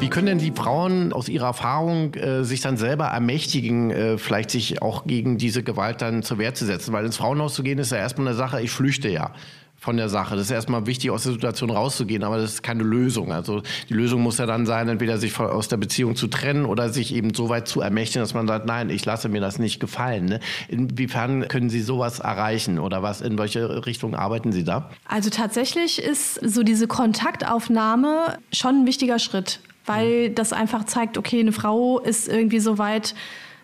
Wie 0.00 0.08
können 0.08 0.26
denn 0.26 0.38
die 0.38 0.52
Frauen 0.52 1.12
aus 1.12 1.28
ihrer 1.28 1.46
Erfahrung 1.46 2.14
äh, 2.14 2.42
sich 2.42 2.62
dann 2.62 2.78
selber 2.78 3.06
ermächtigen, 3.06 3.90
äh, 3.90 4.18
vielleicht 4.18 4.50
sich 4.50 4.80
auch 4.80 5.06
gegen 5.06 5.36
diese 5.36 5.62
Gewalt 5.62 6.00
dann 6.00 6.22
zur 6.22 6.38
Wehr 6.38 6.54
zu 6.54 6.64
setzen? 6.64 6.94
Weil 6.94 7.04
ins 7.04 7.18
Frauenhaus 7.18 7.54
zu 7.54 7.62
gehen 7.62 7.78
ist 7.78 7.92
ja 7.92 7.98
erstmal 7.98 8.28
eine 8.28 8.36
Sache, 8.36 8.62
ich 8.62 8.70
flüchte 8.70 9.10
ja 9.10 9.32
von 9.78 9.96
der 9.96 10.08
Sache. 10.08 10.36
Das 10.36 10.46
ist 10.46 10.50
erstmal 10.50 10.86
wichtig, 10.86 11.10
aus 11.10 11.24
der 11.24 11.32
Situation 11.32 11.70
rauszugehen, 11.70 12.24
aber 12.24 12.38
das 12.38 12.54
ist 12.54 12.62
keine 12.62 12.82
Lösung. 12.82 13.32
Also 13.32 13.62
die 13.88 13.94
Lösung 13.94 14.22
muss 14.22 14.38
ja 14.38 14.46
dann 14.46 14.66
sein, 14.66 14.88
entweder 14.88 15.18
sich 15.18 15.38
aus 15.38 15.68
der 15.68 15.76
Beziehung 15.76 16.16
zu 16.16 16.28
trennen 16.28 16.64
oder 16.64 16.88
sich 16.88 17.14
eben 17.14 17.34
so 17.34 17.48
weit 17.48 17.68
zu 17.68 17.80
ermächtigen, 17.80 18.22
dass 18.22 18.34
man 18.34 18.46
sagt, 18.46 18.66
nein, 18.66 18.90
ich 18.90 19.04
lasse 19.04 19.28
mir 19.28 19.40
das 19.40 19.58
nicht 19.58 19.78
gefallen. 19.78 20.26
Ne? 20.26 20.40
Inwiefern 20.68 21.46
können 21.48 21.70
Sie 21.70 21.82
sowas 21.82 22.20
erreichen 22.20 22.78
oder 22.78 23.02
was, 23.02 23.20
in 23.20 23.38
welche 23.38 23.86
Richtung 23.86 24.14
arbeiten 24.14 24.52
Sie 24.52 24.64
da? 24.64 24.90
Also 25.04 25.30
tatsächlich 25.30 26.02
ist 26.02 26.34
so 26.34 26.62
diese 26.62 26.88
Kontaktaufnahme 26.88 28.38
schon 28.52 28.82
ein 28.82 28.86
wichtiger 28.86 29.18
Schritt, 29.18 29.60
weil 29.84 30.30
das 30.30 30.52
einfach 30.52 30.84
zeigt, 30.84 31.18
okay, 31.18 31.40
eine 31.40 31.52
Frau 31.52 32.00
ist 32.00 32.28
irgendwie 32.28 32.60
so 32.60 32.78
weit, 32.78 33.14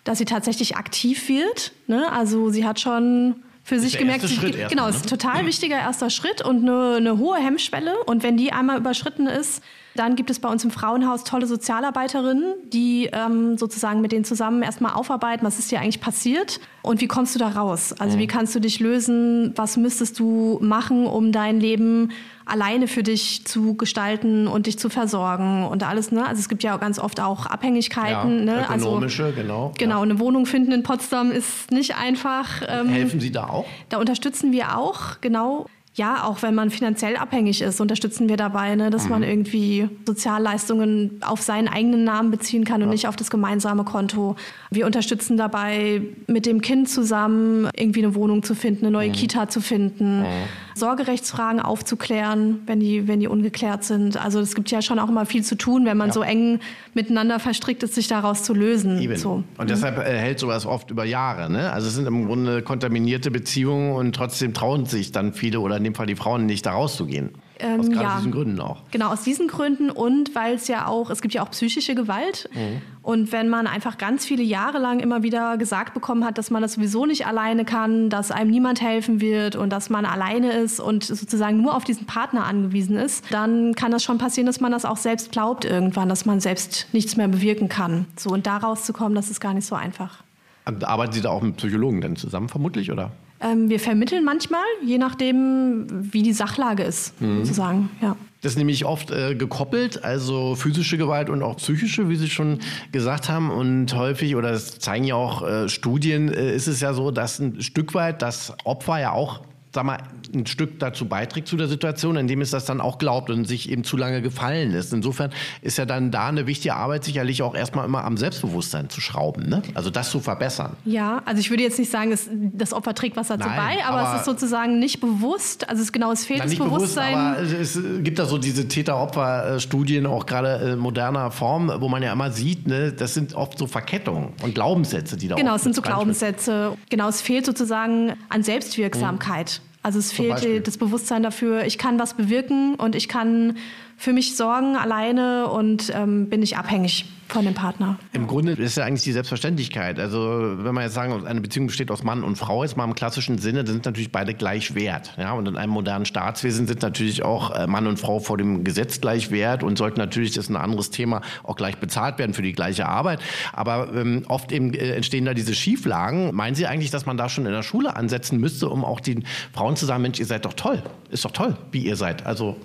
dass 0.04 0.19
sie 0.19 0.25
tatsächlich 0.25 0.76
aktiv 0.76 1.28
wird. 1.28 1.73
Ne? 1.87 2.11
Also 2.12 2.50
sie 2.50 2.66
hat 2.66 2.81
schon 2.81 3.37
für 3.64 3.78
sich 3.78 3.97
gemerkt, 3.97 4.26
sie, 4.26 4.37
genau, 4.69 4.88
es 4.88 4.97
ist 4.97 5.07
ein 5.07 5.09
total 5.09 5.47
wichtiger 5.47 5.76
erster 5.76 6.11
Schritt 6.11 6.42
und 6.42 6.62
eine, 6.62 6.97
eine 6.97 7.19
hohe 7.19 7.38
Hemmschwelle. 7.38 7.97
Und 8.04 8.23
wenn 8.23 8.37
die 8.37 8.52
einmal 8.52 8.78
überschritten 8.78 9.26
ist, 9.26 9.62
dann 9.95 10.17
gibt 10.17 10.31
es 10.31 10.39
bei 10.39 10.49
uns 10.49 10.65
im 10.65 10.71
Frauenhaus 10.71 11.25
tolle 11.25 11.47
Sozialarbeiterinnen, 11.47 12.55
die 12.73 13.11
ähm, 13.13 13.59
sozusagen 13.59 14.01
mit 14.01 14.13
denen 14.13 14.25
zusammen 14.25 14.63
erstmal 14.63 14.95
aufarbeiten, 14.95 15.45
was 15.45 15.59
ist 15.59 15.71
dir 15.71 15.81
eigentlich 15.81 16.01
passiert 16.01 16.61
und 16.83 17.01
wie 17.01 17.09
kommst 17.09 17.35
du 17.35 17.39
da 17.39 17.49
raus? 17.49 17.95
Also 17.99 18.19
wie 18.19 18.27
kannst 18.27 18.55
du 18.55 18.61
dich 18.61 18.81
lösen? 18.81 19.53
Was 19.57 19.77
müsstest 19.77 20.19
du 20.19 20.59
machen, 20.61 21.07
um 21.07 21.33
dein 21.33 21.61
Leben 21.61 22.11
alleine 22.45 22.89
für 22.89 23.03
dich 23.03 23.45
zu 23.45 23.75
gestalten 23.75 24.47
und 24.49 24.67
dich 24.67 24.79
zu 24.79 24.89
versorgen 24.89 25.65
und 25.65 25.83
alles. 25.83 26.13
Ne? 26.13 26.27
Also 26.27 26.41
es 26.41 26.49
gibt 26.49 26.63
ja 26.63 26.77
ganz 26.77 26.99
oft 26.99 27.21
auch 27.21 27.47
Abhängigkeiten. 27.47 28.47
Ja, 28.47 28.57
ne? 28.57 28.69
Also 28.69 28.89
ökonomische, 28.89 29.25
also, 29.27 29.37
genau. 29.37 29.73
Genau, 29.79 29.97
ja. 29.97 30.03
eine 30.03 30.19
Wohnung 30.19 30.47
finden 30.47 30.73
in 30.73 30.83
Potsdam 30.83 31.31
ist 31.31 31.71
nicht 31.71 31.97
einfach. 31.97 32.63
Ähm, 32.67 32.89
Helfen 32.89 33.21
Sie 33.21 33.31
da 33.31 33.49
auch? 33.49 33.67
Da 33.89 33.99
unterstützen 33.99 34.53
wir 34.53 34.77
auch, 34.77 35.21
genau. 35.21 35.67
Ja, 35.95 36.25
auch 36.25 36.41
wenn 36.43 36.55
man 36.55 36.71
finanziell 36.71 37.17
abhängig 37.17 37.61
ist, 37.61 37.79
unterstützen 37.81 38.29
wir 38.31 38.39
dabei, 38.39 38.75
ne, 38.77 38.89
dass 38.89 39.05
mhm. 39.05 39.11
man 39.11 39.23
irgendwie 39.23 39.91
Sozialleistungen 40.07 41.21
auf 41.21 41.43
seinen 41.43 41.69
eigenen 41.69 42.05
Namen 42.05 42.31
beziehen 42.31 42.65
kann 42.65 42.83
und 42.83 42.89
ja. 42.89 42.93
nicht 42.93 43.09
auf 43.09 43.17
das 43.17 43.31
gemeinsame 43.31 43.85
Konto. 43.85 44.37
Wir 44.71 44.87
unterstützen 44.87 45.37
dabei, 45.37 46.01
mit 46.27 46.47
dem 46.47 46.63
Kind 46.63 46.89
zusammen 46.89 47.69
irgendwie 47.77 48.05
eine 48.05 48.15
Wohnung 48.15 48.43
zu 48.43 48.55
finden, 48.55 48.87
eine 48.87 48.93
neue 48.93 49.09
mhm. 49.09 49.13
Kita 49.13 49.49
zu 49.49 49.61
finden. 49.61 50.21
Mhm 50.21 50.27
Sorgerechtsfragen 50.75 51.61
aufzuklären, 51.61 52.61
wenn 52.67 52.81
die, 52.81 53.09
wenn 53.09 53.21
die 53.21 53.29
ungeklärt 53.29 53.85
sind. 53.85 54.23
Also 54.23 54.41
es 54.41 54.55
gibt 54.55 54.71
ja 54.71 54.83
schon 54.83 54.99
auch 54.99 55.09
immer 55.09 55.26
viel 55.26 55.43
zu 55.45 55.57
tun, 55.57 55.85
wenn 55.85 55.97
man 55.97 56.09
ja. 56.09 56.12
so 56.14 56.23
eng 56.23 56.61
miteinander 56.95 57.38
verstrickt 57.41 57.83
ist, 57.83 57.95
sich 57.95 58.09
daraus 58.09 58.43
zu 58.43 58.55
lösen. 58.55 59.00
Eben. 59.00 59.17
So. 59.17 59.45
Und 59.59 59.71
deshalb 59.71 59.99
äh, 59.99 60.17
hält 60.17 60.38
sowas 60.38 60.67
oft 60.67 60.91
über 60.91 61.05
Jahre. 61.05 61.50
Ne? 61.50 61.73
Also 61.73 61.88
es 61.88 61.95
sind 61.95 62.07
im 62.07 62.26
Grunde 62.26 62.62
kontaminierte 62.62 63.31
Beziehungen 63.31 63.93
und 63.93 64.14
trotzdem 64.14 64.55
trauen 64.55 64.87
sich 64.87 65.12
dann 65.12 65.33
viele 65.33 65.61
oder 65.61 65.76
in 65.76 65.85
dem 65.85 65.95
Fall 65.95 66.07
die 66.07 66.17
Frauen 66.17 66.47
nicht, 66.47 66.67
da 66.67 66.73
rauszugehen. 66.73 67.31
Ähm, 67.59 67.80
aus 67.80 67.88
ja. 67.88 68.16
diesen 68.16 68.32
Gründen 68.32 68.61
auch. 68.61 68.78
Genau, 68.90 69.09
aus 69.11 69.23
diesen 69.23 69.49
Gründen 69.49 69.90
und 69.90 70.35
weil 70.35 70.54
es 70.54 70.68
ja 70.68 70.87
auch, 70.87 71.11
es 71.11 71.23
gibt 71.23 71.35
ja 71.35 71.42
auch 71.42 71.50
psychische 71.50 71.94
Gewalt. 71.94 72.49
Mhm. 72.54 72.82
Und 73.02 73.32
wenn 73.32 73.49
man 73.49 73.66
einfach 73.66 73.99
ganz 73.99 74.25
viele 74.25 74.42
Jahre 74.42 74.78
lang 74.78 75.00
immer 75.00 75.23
wieder 75.23 75.56
gesagt 75.56 75.92
bekommen 75.92 76.25
hat, 76.25 76.38
dass 76.38 76.50
man 76.50 76.62
das 76.62 76.75
sowieso 76.75 77.04
nicht 77.04 77.26
alleine 77.26 77.64
kann, 77.64 78.11
dass 78.11 78.30
einem 78.30 78.50
niemand 78.50 78.80
helfen 78.80 79.21
wird 79.21 79.56
und 79.56 79.71
dass 79.71 79.90
man 79.90 80.06
alleine 80.06 80.52
ist 80.52 80.78
und 80.78 81.04
sozusagen 81.04 81.61
nur 81.61 81.75
auf 81.75 81.85
diesen 81.85 82.06
Partner 82.06 82.44
angewiesen 82.44 82.97
ist, 82.97 83.25
dann 83.30 83.75
kann 83.75 83.90
das 83.90 84.04
schon 84.04 84.18
passieren, 84.18 84.47
dass 84.47 84.61
man 84.61 84.71
das 84.71 84.85
auch 84.85 84.97
selbst 84.97 85.32
glaubt 85.32 85.64
irgendwann, 85.64 86.09
dass 86.09 86.26
man 86.26 86.40
selbst 86.40 86.87
nichts 86.92 87.16
mehr 87.16 87.28
bewirken 87.28 87.68
kann. 87.68 88.06
So 88.16 88.30
und 88.30 88.47
da 88.47 88.59
rauszukommen, 88.59 89.14
das 89.14 89.30
ist 89.30 89.40
gar 89.40 89.54
nicht 89.54 89.66
so 89.66 89.75
einfach. 89.75 90.23
Arbeiten 90.64 91.12
Sie 91.12 91.21
da 91.21 91.30
auch 91.30 91.42
mit 91.42 91.56
Psychologen 91.56 92.00
denn 92.00 92.14
zusammen 92.14 92.49
vermutlich, 92.49 92.92
oder? 92.92 93.11
Ähm, 93.43 93.69
wir 93.69 93.81
vermitteln 93.81 94.25
manchmal, 94.25 94.65
je 94.85 94.99
nachdem, 94.99 95.87
wie 95.91 96.23
die 96.23 96.33
Sachlage 96.33 96.83
ist, 96.83 97.21
mhm. 97.21 97.45
sozusagen. 97.45 97.91
Ja. 98.01 98.17
Das 98.43 98.53
ist 98.53 98.59
nämlich 98.59 98.85
oft 98.85 99.11
äh, 99.13 99.37
gekoppelt, 99.37 100.03
also 100.03 100.57
physische 100.57 100.99
Gewalt 100.99 101.31
und 101.31 101.43
auch 101.43 101.57
psychische, 101.59 102.09
wie 102.09 102.17
Sie 102.17 102.29
schon 102.29 102.59
gesagt 102.91 103.29
haben. 103.29 103.51
Und 103.51 103.95
häufig, 103.95 104.35
oder 104.35 104.51
das 104.51 104.81
zeigen 104.81 105.05
ja 105.05 105.15
auch 105.15 105.47
äh, 105.47 105.69
Studien, 105.69 106.29
äh, 106.29 106.55
ist 106.55 106.67
es 106.67 106.81
ja 106.81 106.93
so, 106.93 107.13
dass 107.13 107.39
ein 107.39 107.63
Stück 107.63 107.95
weit 107.95 108.21
das 108.21 108.53
Opfer 108.65 109.01
ja 109.01 109.13
auch 109.13 109.43
sag 109.75 109.85
mal, 109.85 109.99
ein 110.35 110.47
Stück 110.47 110.79
dazu 110.79 111.07
beiträgt 111.07 111.49
zu 111.49 111.57
der 111.57 111.69
Situation, 111.69 112.17
indem 112.17 112.41
es 112.41 112.50
das 112.50 112.64
dann 112.64 112.81
auch 112.81 112.99
glaubt 112.99 113.31
und 113.31 113.47
sich 113.47 113.71
eben 113.71 113.85
zu 113.85 113.97
lange 113.97 114.23
gefallen 114.23 114.73
lässt. 114.73 114.93
Insofern 114.93 115.31
ist 115.62 115.79
ja 115.79 115.87
dann 115.87 116.11
da 116.11 116.29
eine 116.29 116.47
wichtige 116.47 116.75
Arbeit 116.75 117.05
sicherlich 117.05 117.43
auch 117.43 117.55
erstmal 117.55 117.87
immer 117.87 118.05
am 118.05 118.17
Selbstbewusstsein 118.17 118.91
zu 118.91 119.00
schrauben, 119.00 119.49
ne? 119.49 119.62
also 119.75 119.91
das 119.91 120.11
zu 120.11 120.21
verbessern. 120.21 120.76
Ja, 120.85 121.23
also 121.25 121.41
ich 121.41 121.50
würde 121.50 121.62
jetzt 121.62 121.79
nicht 121.79 121.91
sagen, 121.91 122.11
dass 122.11 122.29
das 122.31 122.73
Opfer 122.73 122.95
trägt 122.95 123.17
was 123.17 123.29
dazu 123.29 123.49
Nein, 123.49 123.57
bei, 123.57 123.85
aber, 123.85 124.00
aber, 124.00 124.14
es 124.14 124.21
ist 124.21 124.26
sozusagen 124.26 124.79
nicht 124.79 125.00
bewusst, 125.00 125.69
also 125.69 125.83
es 125.83 125.93
genau, 125.93 126.12
es 126.12 126.25
fehlt 126.25 126.45
das 126.45 126.55
Bewusstsein. 126.55 127.37
Bewusst, 127.37 127.76
aber 127.79 127.95
es 127.97 128.05
gibt 128.05 128.19
da 128.19 128.26
so 128.26 128.38
diese 128.38 128.69
Täter-Opfer-Studien, 128.69 130.07
auch 130.07 130.26
gerade 130.26 130.73
in 130.73 130.79
moderner 130.79 131.31
Form, 131.31 131.73
wo 131.79 131.88
man 131.88 132.02
ja 132.02 132.12
immer 132.12 132.31
sieht, 132.31 132.67
ne, 132.67 132.93
das 132.93 133.14
sind 133.14 133.35
oft 133.35 133.59
so 133.59 133.67
Verkettungen 133.67 134.33
und 134.43 134.55
Glaubenssätze, 134.55 135.17
die 135.17 135.29
da 135.29 135.37
Genau, 135.37 135.55
es 135.55 135.62
sind 135.62 135.75
so 135.75 135.83
Glaubenssätze. 135.83 136.76
Genau, 136.91 137.09
es 137.09 137.21
fehlt 137.21 137.47
sozusagen 137.47 138.14
an 138.29 138.43
Selbstwirksamkeit. 138.43 139.61
Mhm. 139.61 139.62
Also 139.83 139.99
es 139.99 140.12
fehlt 140.12 140.67
das 140.67 140.79
Bewusstsein 140.79 141.23
dafür, 141.23 141.65
ich 141.65 141.77
kann 141.77 141.99
was 141.99 142.15
bewirken 142.15 142.77
und 142.77 142.95
ich 142.95 143.09
kann 143.09 143.57
für 144.02 144.12
mich 144.12 144.37
sorgen 144.37 144.75
alleine 144.75 145.47
und 145.47 145.92
ähm, 145.94 146.28
bin 146.28 146.40
nicht 146.40 146.59
abhängig 146.59 147.04
von 147.28 147.44
dem 147.44 147.54
Partner. 147.54 148.00
Im 148.12 148.26
Grunde 148.26 148.50
ist 148.50 148.76
ja 148.76 148.85
eigentlich 148.85 149.04
die 149.04 149.12
Selbstverständlichkeit. 149.12 150.00
Also 150.00 150.56
wenn 150.59 150.75
man 150.75 150.82
jetzt 150.82 150.94
sagen, 150.94 151.25
eine 151.25 151.40
Beziehung 151.40 151.68
besteht 151.68 151.88
aus 151.92 152.02
Mann 152.02 152.25
und 152.25 152.35
Frau, 152.37 152.64
jetzt 152.64 152.76
mal 152.76 152.85
im 152.85 152.97
klassischen 152.97 153.38
Sinne, 153.38 153.62
dann 153.62 153.75
sind 153.75 153.85
natürlich 153.85 154.11
beide 154.11 154.35
gleich 154.35 154.75
wert. 154.75 155.14
Ja? 155.18 155.35
Und 155.35 155.47
in 155.47 155.56
einem 155.56 155.71
modernen 155.71 156.04
Staatswesen 156.04 156.66
sind 156.66 156.82
natürlich 156.82 157.23
auch 157.23 157.54
äh, 157.54 157.68
Mann 157.68 157.87
und 157.87 158.00
Frau 158.00 158.18
vor 158.18 158.37
dem 158.38 158.64
Gesetz 158.64 159.00
gleich 159.00 159.30
wert 159.30 159.62
und 159.62 159.78
sollten 159.78 160.00
natürlich, 160.00 160.32
das 160.32 160.47
ist 160.47 160.50
ein 160.50 160.56
anderes 160.56 160.90
Thema, 160.90 161.21
auch 161.44 161.54
gleich 161.54 161.76
bezahlt 161.76 162.18
werden 162.18 162.35
für 162.35 162.42
die 162.42 162.54
gleiche 162.54 162.88
Arbeit. 162.88 163.21
Aber 163.52 163.94
ähm, 163.94 164.25
oft 164.26 164.50
eben 164.50 164.75
äh, 164.75 164.97
entstehen 164.97 165.25
da 165.25 165.32
diese 165.32 165.54
Schieflagen. 165.54 166.35
Meinen 166.35 166.56
Sie 166.56 166.66
eigentlich, 166.66 166.90
dass 166.90 167.06
man 167.06 167.16
da 167.16 167.28
schon 167.28 167.47
in 167.47 167.52
der 167.52 167.62
Schule 167.62 167.94
ansetzen 167.94 168.40
müsste, 168.40 168.68
um 168.68 168.85
auch 168.85 168.99
den 168.99 169.25
Frauen 169.52 169.76
zu 169.76 169.87
sagen, 169.87 170.02
Mensch, 170.02 170.18
ihr 170.18 170.26
seid 170.26 170.44
doch 170.44 170.54
toll, 170.54 170.82
ist 171.11 171.25
doch 171.25 171.30
toll, 171.30 171.56
wie 171.71 171.87
ihr 171.87 171.94
seid. 171.94 172.26
Also 172.26 172.56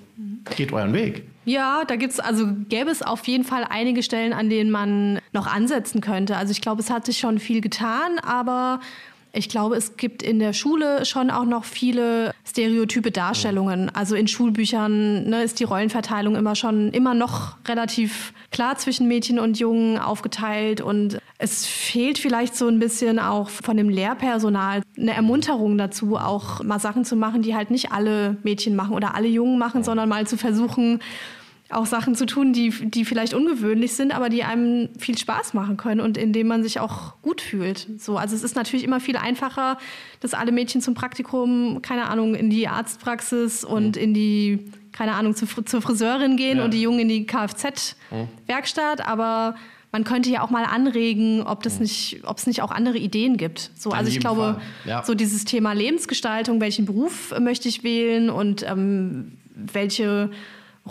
geht 0.55 0.71
euren 0.71 0.93
Weg. 0.93 1.23
Ja, 1.45 1.83
da 1.85 1.95
gibt's 1.95 2.19
also 2.19 2.45
gäbe 2.67 2.89
es 2.89 3.01
auf 3.01 3.25
jeden 3.27 3.45
Fall 3.45 3.65
einige 3.69 4.03
Stellen, 4.03 4.33
an 4.33 4.49
denen 4.49 4.69
man 4.69 5.19
noch 5.31 5.47
ansetzen 5.47 6.01
könnte. 6.01 6.35
Also 6.35 6.51
ich 6.51 6.59
glaube, 6.59 6.81
es 6.81 6.89
hat 6.89 7.05
sich 7.05 7.19
schon 7.19 7.39
viel 7.39 7.61
getan, 7.61 8.19
aber 8.19 8.81
ich 9.33 9.49
glaube, 9.49 9.75
es 9.75 9.97
gibt 9.97 10.23
in 10.23 10.39
der 10.39 10.53
Schule 10.53 11.05
schon 11.05 11.29
auch 11.29 11.45
noch 11.45 11.63
viele 11.63 12.33
stereotype 12.45 13.11
Darstellungen. 13.11 13.93
Also 13.93 14.15
in 14.15 14.27
Schulbüchern 14.27 15.29
ne, 15.29 15.43
ist 15.43 15.59
die 15.59 15.63
Rollenverteilung 15.63 16.35
immer 16.35 16.55
schon 16.55 16.91
immer 16.91 17.13
noch 17.13 17.57
relativ 17.67 18.33
klar 18.51 18.77
zwischen 18.77 19.07
Mädchen 19.07 19.39
und 19.39 19.59
Jungen 19.59 19.97
aufgeteilt. 19.97 20.81
Und 20.81 21.19
es 21.37 21.65
fehlt 21.65 22.17
vielleicht 22.17 22.55
so 22.55 22.67
ein 22.67 22.79
bisschen 22.79 23.19
auch 23.19 23.49
von 23.49 23.77
dem 23.77 23.89
Lehrpersonal 23.89 24.81
eine 24.97 25.13
Ermunterung 25.13 25.77
dazu, 25.77 26.17
auch 26.17 26.63
mal 26.63 26.79
Sachen 26.79 27.05
zu 27.05 27.15
machen, 27.15 27.41
die 27.41 27.55
halt 27.55 27.69
nicht 27.69 27.91
alle 27.91 28.37
Mädchen 28.43 28.75
machen 28.75 28.95
oder 28.95 29.15
alle 29.15 29.27
Jungen 29.27 29.59
machen, 29.59 29.83
sondern 29.83 30.09
mal 30.09 30.25
zu 30.25 30.37
versuchen, 30.37 30.99
auch 31.69 31.85
Sachen 31.85 32.15
zu 32.15 32.25
tun, 32.25 32.53
die, 32.53 32.69
die 32.69 33.03
vielleicht 33.03 33.33
ungewöhnlich 33.33 33.93
sind, 33.93 34.15
aber 34.15 34.29
die 34.29 34.43
einem 34.43 34.89
viel 34.97 35.17
Spaß 35.17 35.53
machen 35.53 35.75
können 35.75 35.99
und 35.99 36.17
in 36.17 36.31
denen 36.31 36.47
man 36.47 36.63
sich 36.63 36.79
auch 36.79 37.21
gut 37.21 37.41
fühlt. 37.41 37.87
So, 37.97 38.17
also 38.17 38.35
es 38.35 38.43
ist 38.43 38.55
natürlich 38.55 38.85
immer 38.85 38.99
viel 38.99 39.17
einfacher, 39.17 39.77
dass 40.21 40.33
alle 40.33 40.51
Mädchen 40.51 40.81
zum 40.81 40.93
Praktikum, 40.93 41.81
keine 41.81 42.09
Ahnung, 42.09 42.35
in 42.35 42.49
die 42.49 42.67
Arztpraxis 42.67 43.65
und 43.65 43.97
mhm. 43.97 44.01
in 44.01 44.13
die, 44.13 44.59
keine 44.93 45.13
Ahnung, 45.15 45.35
zu, 45.35 45.45
zur 45.45 45.81
Friseurin 45.81 46.37
gehen 46.37 46.59
ja. 46.59 46.65
und 46.65 46.73
die 46.73 46.81
Jungen 46.81 46.99
in 46.99 47.09
die 47.09 47.25
Kfz-Werkstatt, 47.25 49.05
aber 49.05 49.55
man 49.91 50.03
könnte 50.03 50.29
ja 50.29 50.41
auch 50.43 50.49
mal 50.49 50.65
anregen, 50.65 51.41
ob 51.41 51.63
das 51.63 51.79
nicht, 51.79 52.21
ob 52.23 52.37
es 52.37 52.47
nicht 52.47 52.61
auch 52.61 52.71
andere 52.71 52.97
Ideen 52.97 53.37
gibt. 53.37 53.71
So, 53.75 53.91
also 53.91 54.09
ich 54.09 54.19
glaube, 54.19 54.61
ja. 54.85 55.03
so 55.03 55.15
dieses 55.15 55.45
Thema 55.45 55.73
Lebensgestaltung, 55.73 56.61
welchen 56.61 56.85
Beruf 56.85 57.33
möchte 57.39 57.67
ich 57.67 57.83
wählen 57.83 58.29
und 58.29 58.63
ähm, 58.63 59.33
welche 59.55 60.29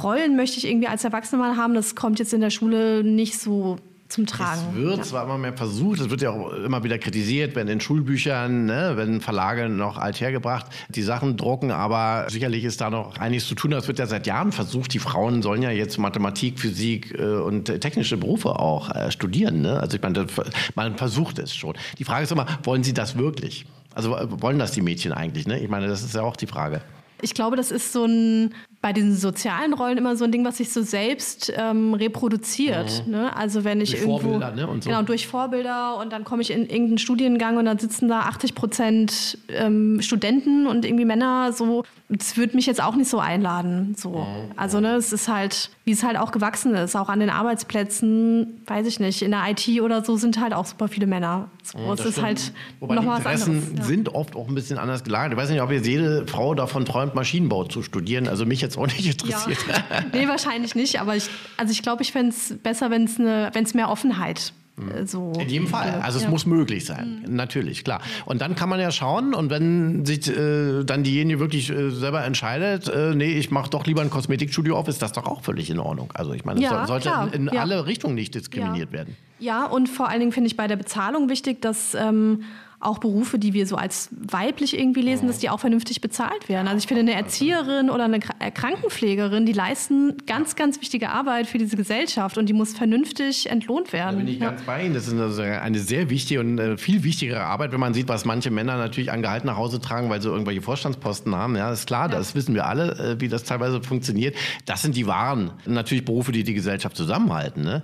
Rollen 0.03 0.37
möchte 0.37 0.59
ich 0.59 0.67
irgendwie 0.67 0.89
als 0.89 1.05
Erwachsener 1.05 1.43
mal 1.43 1.57
haben. 1.57 1.75
Das 1.75 1.95
kommt 1.95 2.19
jetzt 2.19 2.33
in 2.33 2.41
der 2.41 2.51
Schule 2.51 3.03
nicht 3.05 3.39
so 3.39 3.79
zum 4.09 4.27
Tragen. 4.27 4.61
Es 4.71 4.77
wird 4.77 4.97
ja. 4.99 5.03
zwar 5.03 5.25
immer 5.25 5.39
mehr 5.39 5.53
versucht, 5.53 6.01
es 6.01 6.11
wird 6.11 6.23
ja 6.23 6.31
auch 6.31 6.53
immer 6.53 6.85
wieder 6.85 6.99
kritisiert, 6.99 7.57
wenn 7.57 7.69
in 7.69 7.81
Schulbüchern, 7.81 8.67
ne, 8.67 8.93
wenn 8.95 9.21
Verlage 9.21 9.69
noch 9.69 9.99
alt 9.99 10.21
hergebracht 10.21 10.67
die 10.89 11.03
Sachen 11.03 11.37
drucken, 11.37 11.71
aber 11.71 12.27
sicherlich 12.29 12.65
ist 12.65 12.81
da 12.81 12.91
noch 12.91 13.19
einiges 13.19 13.49
zu 13.49 13.55
tun. 13.55 13.73
Das 13.73 13.89
wird 13.89 13.99
ja 13.99 14.07
seit 14.07 14.27
Jahren 14.27 14.53
versucht. 14.53 14.95
Die 14.95 14.99
Frauen 14.99 15.43
sollen 15.43 15.63
ja 15.63 15.71
jetzt 15.71 15.99
Mathematik, 15.99 16.61
Physik 16.61 17.19
äh, 17.19 17.23
und 17.23 17.65
technische 17.81 18.17
Berufe 18.17 18.59
auch 18.59 18.95
äh, 18.95 19.11
studieren. 19.11 19.63
Ne? 19.63 19.81
Also 19.81 19.97
ich 19.97 20.03
meine, 20.03 20.27
man 20.75 20.97
versucht 20.97 21.39
es 21.39 21.55
schon. 21.55 21.75
Die 21.99 22.05
Frage 22.05 22.25
ist 22.25 22.33
immer, 22.33 22.47
wollen 22.63 22.85
sie 22.85 22.95
das 22.95 23.19
wirklich? 23.19 23.67
Also 23.95 24.17
wollen 24.41 24.59
das 24.59 24.73
die 24.73 24.83
Mädchen 24.83 25.13
eigentlich? 25.13 25.47
Ne? 25.47 25.59
Ich 25.59 25.69
meine, 25.69 25.89
das 25.89 26.03
ist 26.03 26.15
ja 26.15 26.23
auch 26.23 26.37
die 26.37 26.47
Frage. 26.47 26.83
Ich 27.23 27.33
glaube, 27.33 27.57
das 27.57 27.71
ist 27.71 27.93
so 27.93 28.05
ein 28.05 28.55
bei 28.87 28.93
diesen 28.93 29.17
sozialen 29.17 29.73
Rollen 29.73 29.99
immer 29.99 30.15
so 30.15 30.25
ein 30.25 30.31
Ding, 30.31 30.45
was 30.45 30.59
sich 30.59 30.73
so 30.73 30.81
selbst 30.81 31.53
ähm, 31.57 31.93
reproduziert. 31.93 33.03
Mhm. 33.05 33.13
Ne? 33.15 33.37
Also 33.37 33.65
wenn 33.65 33.81
ich 33.81 33.91
durch 33.91 34.03
irgendwo 34.03 34.21
Vorbilder, 34.21 34.53
ne? 34.53 34.69
und 34.69 34.85
so. 34.85 34.91
genau 34.91 35.03
durch 35.03 35.27
Vorbilder 35.27 35.99
und 35.99 36.13
dann 36.13 36.23
komme 36.23 36.41
ich 36.43 36.53
in 36.53 36.61
irgendeinen 36.61 36.99
Studiengang 36.99 37.57
und 37.57 37.65
dann 37.65 37.81
sitzen 37.81 38.07
da 38.07 38.21
80 38.21 38.55
Prozent 38.55 39.39
ähm, 39.49 40.01
Studenten 40.03 40.69
und 40.69 40.85
irgendwie 40.85 41.05
Männer. 41.05 41.53
So, 41.53 41.83
das 42.09 42.37
würde 42.37 42.55
mich 42.55 42.67
jetzt 42.67 42.81
auch 42.81 42.95
nicht 42.95 43.11
so 43.11 43.19
einladen. 43.19 43.97
So, 43.99 44.11
mhm. 44.11 44.53
also 44.55 44.79
ne, 44.79 44.95
es 44.95 45.13
ist 45.13 45.27
halt, 45.27 45.71
wie 45.85 45.91
es 45.91 46.05
halt 46.05 46.17
auch 46.17 46.31
gewachsen 46.31 46.73
ist, 46.77 46.95
auch 46.95 47.09
an 47.09 47.19
den 47.19 47.31
Arbeitsplätzen, 47.31 48.63
weiß 48.67 48.87
ich 48.87 49.01
nicht, 49.01 49.23
in 49.23 49.33
der 49.33 49.43
IT 49.49 49.81
oder 49.81 50.05
so 50.05 50.17
sind 50.17 50.41
halt 50.41 50.55
auch 50.55 50.67
super 50.67 50.87
viele 50.87 51.09
Männer. 51.09 51.49
So, 51.65 51.79
mhm, 51.79 51.91
es 51.91 52.07
ist 52.07 52.23
halt 52.23 52.53
Wobei 52.79 52.95
noch 52.95 53.03
die 53.03 53.09
Interessen 53.09 53.57
was 53.57 53.63
anderes. 53.65 53.79
Ja. 53.79 53.85
sind 53.85 54.15
oft 54.15 54.37
auch 54.37 54.47
ein 54.47 54.55
bisschen 54.55 54.79
anders 54.79 55.03
gelagert. 55.03 55.33
Ich 55.33 55.39
weiß 55.39 55.51
nicht, 55.51 55.61
ob 55.61 55.73
jetzt 55.73 55.89
jede 55.89 56.25
Frau 56.29 56.55
davon 56.55 56.85
träumt, 56.85 57.17
Maschinenbau 57.17 57.65
zu 57.65 57.83
studieren. 57.83 58.29
Also 58.29 58.47
mich 58.47 58.61
jetzt 58.61 58.76
jetzt 58.77 58.93
auch 58.93 58.97
nicht 58.97 59.07
interessiert. 59.07 59.59
Ja. 59.69 60.05
nee, 60.13 60.29
wahrscheinlich 60.29 60.75
nicht. 60.75 61.01
Aber 61.01 61.17
ich, 61.17 61.29
also 61.57 61.73
ich 61.73 61.83
glaube, 61.83 62.03
ich 62.03 62.13
fände 62.13 62.31
es 62.31 62.57
besser, 62.63 62.91
wenn 62.91 63.05
es 63.05 63.75
mehr 63.75 63.91
Offenheit 63.91 64.53
hm. 64.77 65.07
so 65.07 65.33
In 65.41 65.49
jedem 65.49 65.67
Fall. 65.67 66.01
Also 66.03 66.19
es 66.19 66.25
ja. 66.25 66.31
muss 66.31 66.45
möglich 66.45 66.85
sein. 66.85 67.23
Mhm. 67.27 67.35
Natürlich, 67.35 67.83
klar. 67.83 68.03
Und 68.27 68.43
dann 68.43 68.55
kann 68.55 68.69
man 68.69 68.79
ja 68.79 68.91
schauen 68.91 69.35
und 69.35 69.49
wenn 69.49 70.05
sich 70.05 70.29
äh, 70.29 70.85
dann 70.85 71.03
diejenige 71.03 71.41
wirklich 71.41 71.71
äh, 71.71 71.91
selber 71.91 72.25
entscheidet, 72.25 72.89
äh, 72.89 73.15
nee, 73.15 73.39
ich 73.39 73.51
mache 73.51 73.71
doch 73.71 73.87
lieber 73.87 74.03
ein 74.03 74.11
Kosmetikstudio 74.11 74.77
auf, 74.77 74.89
ist 74.89 75.01
das 75.01 75.13
doch 75.13 75.27
auch 75.27 75.43
völlig 75.43 75.71
in 75.71 75.79
Ordnung. 75.79 76.11
Also 76.15 76.33
ich 76.33 76.45
meine, 76.45 76.61
es 76.61 76.71
ja, 76.71 76.87
sollte 76.87 77.09
klar. 77.09 77.33
in, 77.33 77.49
in 77.49 77.55
ja. 77.55 77.63
alle 77.63 77.87
Richtungen 77.87 78.15
nicht 78.15 78.35
diskriminiert 78.35 78.93
werden. 78.93 79.17
Ja, 79.39 79.65
und 79.67 79.89
vor 79.89 80.09
allen 80.09 80.21
Dingen 80.21 80.33
finde 80.33 80.49
ich 80.49 80.57
bei 80.57 80.67
der 80.67 80.77
Bezahlung 80.77 81.29
wichtig, 81.29 81.63
dass 81.63 81.95
ähm, 81.95 82.43
auch 82.81 82.99
Berufe, 82.99 83.39
die 83.39 83.55
wir 83.55 83.67
so 83.67 83.77
als 83.77 84.11
weiblich 84.13 84.79
irgendwie 84.79 85.01
lesen, 85.01 85.27
dass 85.27 85.39
die 85.39 85.49
auch 85.49 85.61
vernünftig 85.61 86.01
bezahlt 86.01 86.49
werden. 86.49 86.69
Also 86.69 86.79
ich 86.79 86.87
finde, 86.87 87.01
eine 87.01 87.15
Erzieherin 87.15 87.91
oder 87.91 88.05
eine 88.05 88.21
äh, 88.39 88.51
Krankenpflegerin, 88.51 89.47
die 89.47 89.53
leisten 89.53 90.15
ganz, 90.27 90.57
ganz 90.57 90.81
wichtige 90.81 91.11
Arbeit 91.11 91.47
für 91.47 91.59
diese 91.59 91.77
Gesellschaft 91.77 92.37
und 92.37 92.47
die 92.47 92.53
muss 92.53 92.75
vernünftig 92.75 93.49
entlohnt 93.49 93.93
werden. 93.93 94.17
Da 94.17 94.25
bin 94.25 94.29
ich 94.29 94.39
ja. 94.39 94.51
ganz 94.51 94.63
bei 94.63 94.85
Ihnen. 94.85 94.95
Das 94.95 95.09
ist 95.09 95.19
also 95.19 95.43
eine 95.43 95.79
sehr 95.79 96.11
wichtige 96.11 96.41
und 96.41 96.59
äh, 96.59 96.77
viel 96.77 97.03
wichtigere 97.03 97.41
Arbeit, 97.41 97.73
wenn 97.73 97.81
man 97.81 97.95
sieht, 97.95 98.09
was 98.09 98.25
manche 98.25 98.51
Männer 98.51 98.77
natürlich 98.77 99.11
an 99.11 99.23
Gehalt 99.23 99.45
nach 99.45 99.57
Hause 99.57 99.81
tragen, 99.81 100.11
weil 100.11 100.21
sie 100.21 100.29
irgendwelche 100.29 100.63
Vorstandsposten 100.63 101.35
haben. 101.35 101.57
Ja, 101.57 101.73
ist 101.73 101.87
klar, 101.87 102.11
ja. 102.11 102.17
das 102.17 102.35
wissen 102.35 102.55
wir 102.55 102.67
alle, 102.67 102.93
äh, 102.99 103.21
wie 103.21 103.29
das 103.29 103.45
teilweise 103.45 103.83
funktioniert. 103.83 104.37
Das 104.67 104.83
sind 104.83 104.97
die 104.97 105.07
wahren, 105.07 105.53
natürlich 105.65 106.05
Berufe, 106.05 106.33
die 106.33 106.45
die 106.45 106.55
Gesellschaft 106.55 106.97
zusammenhalten. 106.97 107.63
Ne? 107.63 107.83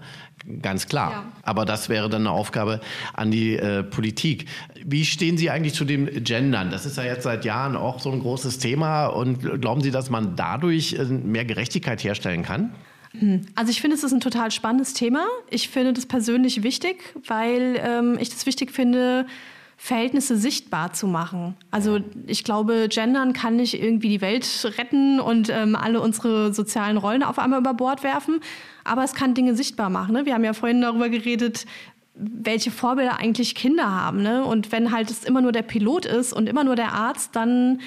Ganz 0.60 0.88
klar. 0.88 1.10
Ja. 1.10 1.24
Aber 1.42 1.64
das 1.64 1.88
wäre 1.88 2.08
dann 2.08 2.22
eine 2.22 2.30
Aufgabe 2.30 2.80
an 3.12 3.30
die 3.30 3.56
äh, 3.56 3.82
Politik. 3.82 4.46
Wie 4.84 5.04
stehen 5.04 5.36
Sie 5.36 5.50
eigentlich 5.50 5.74
zu 5.74 5.84
dem 5.84 6.06
Gendern? 6.24 6.70
Das 6.70 6.86
ist 6.86 6.96
ja 6.96 7.04
jetzt 7.04 7.22
seit 7.22 7.44
Jahren 7.44 7.76
auch 7.76 8.00
so 8.00 8.10
ein 8.10 8.20
großes 8.20 8.58
Thema. 8.58 9.06
Und 9.06 9.60
glauben 9.60 9.80
Sie, 9.82 9.90
dass 9.90 10.10
man 10.10 10.34
dadurch 10.36 10.94
äh, 10.94 11.04
mehr 11.04 11.44
Gerechtigkeit 11.44 12.02
herstellen 12.02 12.42
kann? 12.42 12.74
Hm. 13.18 13.42
Also 13.54 13.70
ich 13.70 13.80
finde, 13.80 13.96
es 13.96 14.02
ist 14.02 14.12
ein 14.12 14.20
total 14.20 14.50
spannendes 14.50 14.94
Thema. 14.94 15.26
Ich 15.50 15.68
finde 15.68 15.92
das 15.92 16.06
persönlich 16.06 16.62
wichtig, 16.62 17.14
weil 17.26 17.80
ähm, 17.80 18.16
ich 18.18 18.30
das 18.30 18.46
wichtig 18.46 18.72
finde, 18.72 19.26
Verhältnisse 19.76 20.36
sichtbar 20.36 20.92
zu 20.92 21.06
machen. 21.06 21.56
Also 21.70 21.98
ich 22.26 22.44
glaube, 22.44 22.86
Gendern 22.88 23.32
kann 23.32 23.56
nicht 23.56 23.80
irgendwie 23.80 24.08
die 24.08 24.20
Welt 24.20 24.72
retten 24.78 25.18
und 25.18 25.48
ähm, 25.50 25.74
alle 25.74 26.00
unsere 26.00 26.54
sozialen 26.54 26.96
Rollen 26.96 27.22
auf 27.22 27.38
einmal 27.38 27.58
über 27.58 27.74
Bord 27.74 28.04
werfen, 28.04 28.40
aber 28.84 29.02
es 29.02 29.14
kann 29.14 29.34
Dinge 29.34 29.56
sichtbar 29.56 29.90
machen. 29.90 30.14
Ne? 30.14 30.24
Wir 30.24 30.34
haben 30.34 30.44
ja 30.44 30.52
vorhin 30.52 30.80
darüber 30.80 31.08
geredet, 31.08 31.66
welche 32.14 32.70
Vorbilder 32.70 33.18
eigentlich 33.18 33.54
Kinder 33.54 33.90
haben. 33.90 34.22
Ne? 34.22 34.44
Und 34.44 34.70
wenn 34.70 34.92
halt 34.92 35.10
es 35.10 35.24
immer 35.24 35.40
nur 35.40 35.52
der 35.52 35.62
Pilot 35.62 36.06
ist 36.06 36.32
und 36.32 36.48
immer 36.48 36.62
nur 36.62 36.76
der 36.76 36.92
Arzt, 36.92 37.34
dann 37.34 37.80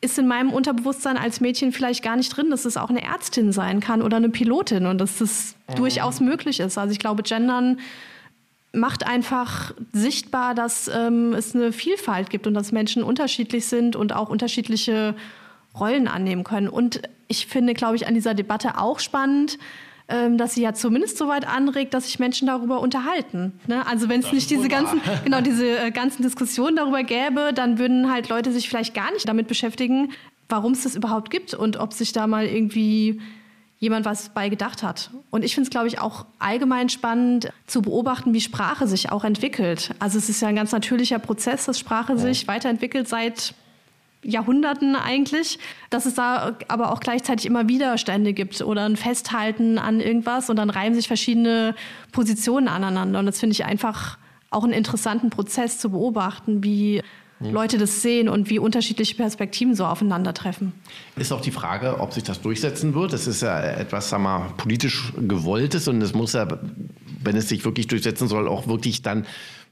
ist 0.00 0.18
in 0.18 0.28
meinem 0.28 0.52
Unterbewusstsein 0.52 1.16
als 1.16 1.40
Mädchen 1.40 1.72
vielleicht 1.72 2.04
gar 2.04 2.16
nicht 2.16 2.28
drin, 2.28 2.50
dass 2.50 2.64
es 2.64 2.76
auch 2.76 2.90
eine 2.90 3.02
Ärztin 3.02 3.52
sein 3.52 3.80
kann 3.80 4.02
oder 4.02 4.18
eine 4.18 4.28
Pilotin 4.28 4.86
und 4.86 4.98
dass 4.98 5.18
das 5.18 5.56
mhm. 5.68 5.74
durchaus 5.76 6.20
möglich 6.20 6.60
ist. 6.60 6.76
Also 6.76 6.92
ich 6.92 6.98
glaube, 6.98 7.22
Gendern 7.22 7.80
macht 8.76 9.06
einfach 9.06 9.74
sichtbar, 9.92 10.54
dass 10.54 10.88
ähm, 10.88 11.32
es 11.32 11.54
eine 11.54 11.72
Vielfalt 11.72 12.30
gibt 12.30 12.46
und 12.46 12.54
dass 12.54 12.72
Menschen 12.72 13.02
unterschiedlich 13.02 13.66
sind 13.66 13.96
und 13.96 14.14
auch 14.14 14.28
unterschiedliche 14.28 15.14
Rollen 15.78 16.08
annehmen 16.08 16.44
können. 16.44 16.68
Und 16.68 17.02
ich 17.28 17.46
finde, 17.46 17.74
glaube 17.74 17.96
ich, 17.96 18.06
an 18.06 18.14
dieser 18.14 18.34
Debatte 18.34 18.78
auch 18.78 19.00
spannend, 19.00 19.58
ähm, 20.08 20.38
dass 20.38 20.54
sie 20.54 20.62
ja 20.62 20.72
zumindest 20.72 21.18
so 21.18 21.26
weit 21.26 21.48
anregt, 21.48 21.92
dass 21.92 22.04
sich 22.04 22.18
Menschen 22.18 22.46
darüber 22.46 22.80
unterhalten. 22.80 23.58
Ne? 23.66 23.84
Also 23.86 24.08
wenn 24.08 24.20
es 24.20 24.32
nicht 24.32 24.50
diese 24.50 24.68
ganzen, 24.68 25.00
genau, 25.24 25.40
diese 25.40 25.78
äh, 25.78 25.90
ganzen 25.90 26.22
Diskussionen 26.22 26.76
darüber 26.76 27.02
gäbe, 27.02 27.52
dann 27.52 27.78
würden 27.78 28.12
halt 28.12 28.28
Leute 28.28 28.52
sich 28.52 28.68
vielleicht 28.68 28.94
gar 28.94 29.12
nicht 29.12 29.28
damit 29.28 29.48
beschäftigen, 29.48 30.12
warum 30.48 30.72
es 30.72 30.84
das 30.84 30.94
überhaupt 30.94 31.30
gibt 31.30 31.54
und 31.54 31.78
ob 31.78 31.92
sich 31.92 32.12
da 32.12 32.28
mal 32.28 32.46
irgendwie 32.46 33.20
jemand 33.78 34.06
was 34.06 34.30
bei 34.30 34.48
gedacht 34.48 34.82
hat. 34.82 35.10
Und 35.30 35.44
ich 35.44 35.54
finde 35.54 35.68
es, 35.68 35.70
glaube 35.70 35.86
ich, 35.86 36.00
auch 36.00 36.26
allgemein 36.38 36.88
spannend 36.88 37.52
zu 37.66 37.82
beobachten, 37.82 38.32
wie 38.32 38.40
Sprache 38.40 38.86
sich 38.86 39.12
auch 39.12 39.24
entwickelt. 39.24 39.94
Also 39.98 40.18
es 40.18 40.28
ist 40.28 40.40
ja 40.40 40.48
ein 40.48 40.56
ganz 40.56 40.72
natürlicher 40.72 41.18
Prozess, 41.18 41.66
dass 41.66 41.78
Sprache 41.78 42.12
ja. 42.12 42.18
sich 42.18 42.48
weiterentwickelt 42.48 43.08
seit 43.08 43.54
Jahrhunderten 44.22 44.96
eigentlich, 44.96 45.58
dass 45.90 46.06
es 46.06 46.14
da 46.14 46.56
aber 46.68 46.92
auch 46.92 47.00
gleichzeitig 47.00 47.46
immer 47.46 47.68
Widerstände 47.68 48.32
gibt 48.32 48.60
oder 48.60 48.84
ein 48.84 48.96
Festhalten 48.96 49.78
an 49.78 50.00
irgendwas 50.00 50.50
und 50.50 50.56
dann 50.56 50.70
reiben 50.70 50.94
sich 50.94 51.06
verschiedene 51.06 51.74
Positionen 52.12 52.68
aneinander. 52.68 53.20
Und 53.20 53.26
das 53.26 53.38
finde 53.38 53.52
ich 53.52 53.64
einfach 53.64 54.18
auch 54.50 54.64
einen 54.64 54.72
interessanten 54.72 55.30
Prozess 55.30 55.78
zu 55.78 55.90
beobachten, 55.90 56.64
wie 56.64 57.02
hm. 57.38 57.52
Leute 57.52 57.78
das 57.78 58.02
sehen 58.02 58.28
und 58.28 58.48
wie 58.48 58.58
unterschiedliche 58.58 59.14
Perspektiven 59.14 59.74
so 59.74 59.84
aufeinandertreffen. 59.84 60.72
Ist 61.16 61.32
auch 61.32 61.40
die 61.40 61.50
Frage, 61.50 62.00
ob 62.00 62.12
sich 62.12 62.22
das 62.22 62.40
durchsetzen 62.40 62.94
wird. 62.94 63.12
Das 63.12 63.26
ist 63.26 63.42
ja 63.42 63.60
etwas, 63.60 64.08
sagen 64.08 64.22
wir, 64.22 64.54
politisch 64.56 65.12
gewolltes 65.16 65.86
und 65.88 66.00
es 66.00 66.14
muss 66.14 66.32
ja, 66.32 66.48
wenn 67.22 67.36
es 67.36 67.48
sich 67.48 67.64
wirklich 67.64 67.86
durchsetzen 67.88 68.28
soll, 68.28 68.48
auch 68.48 68.66
wirklich 68.66 69.02
dann 69.02 69.26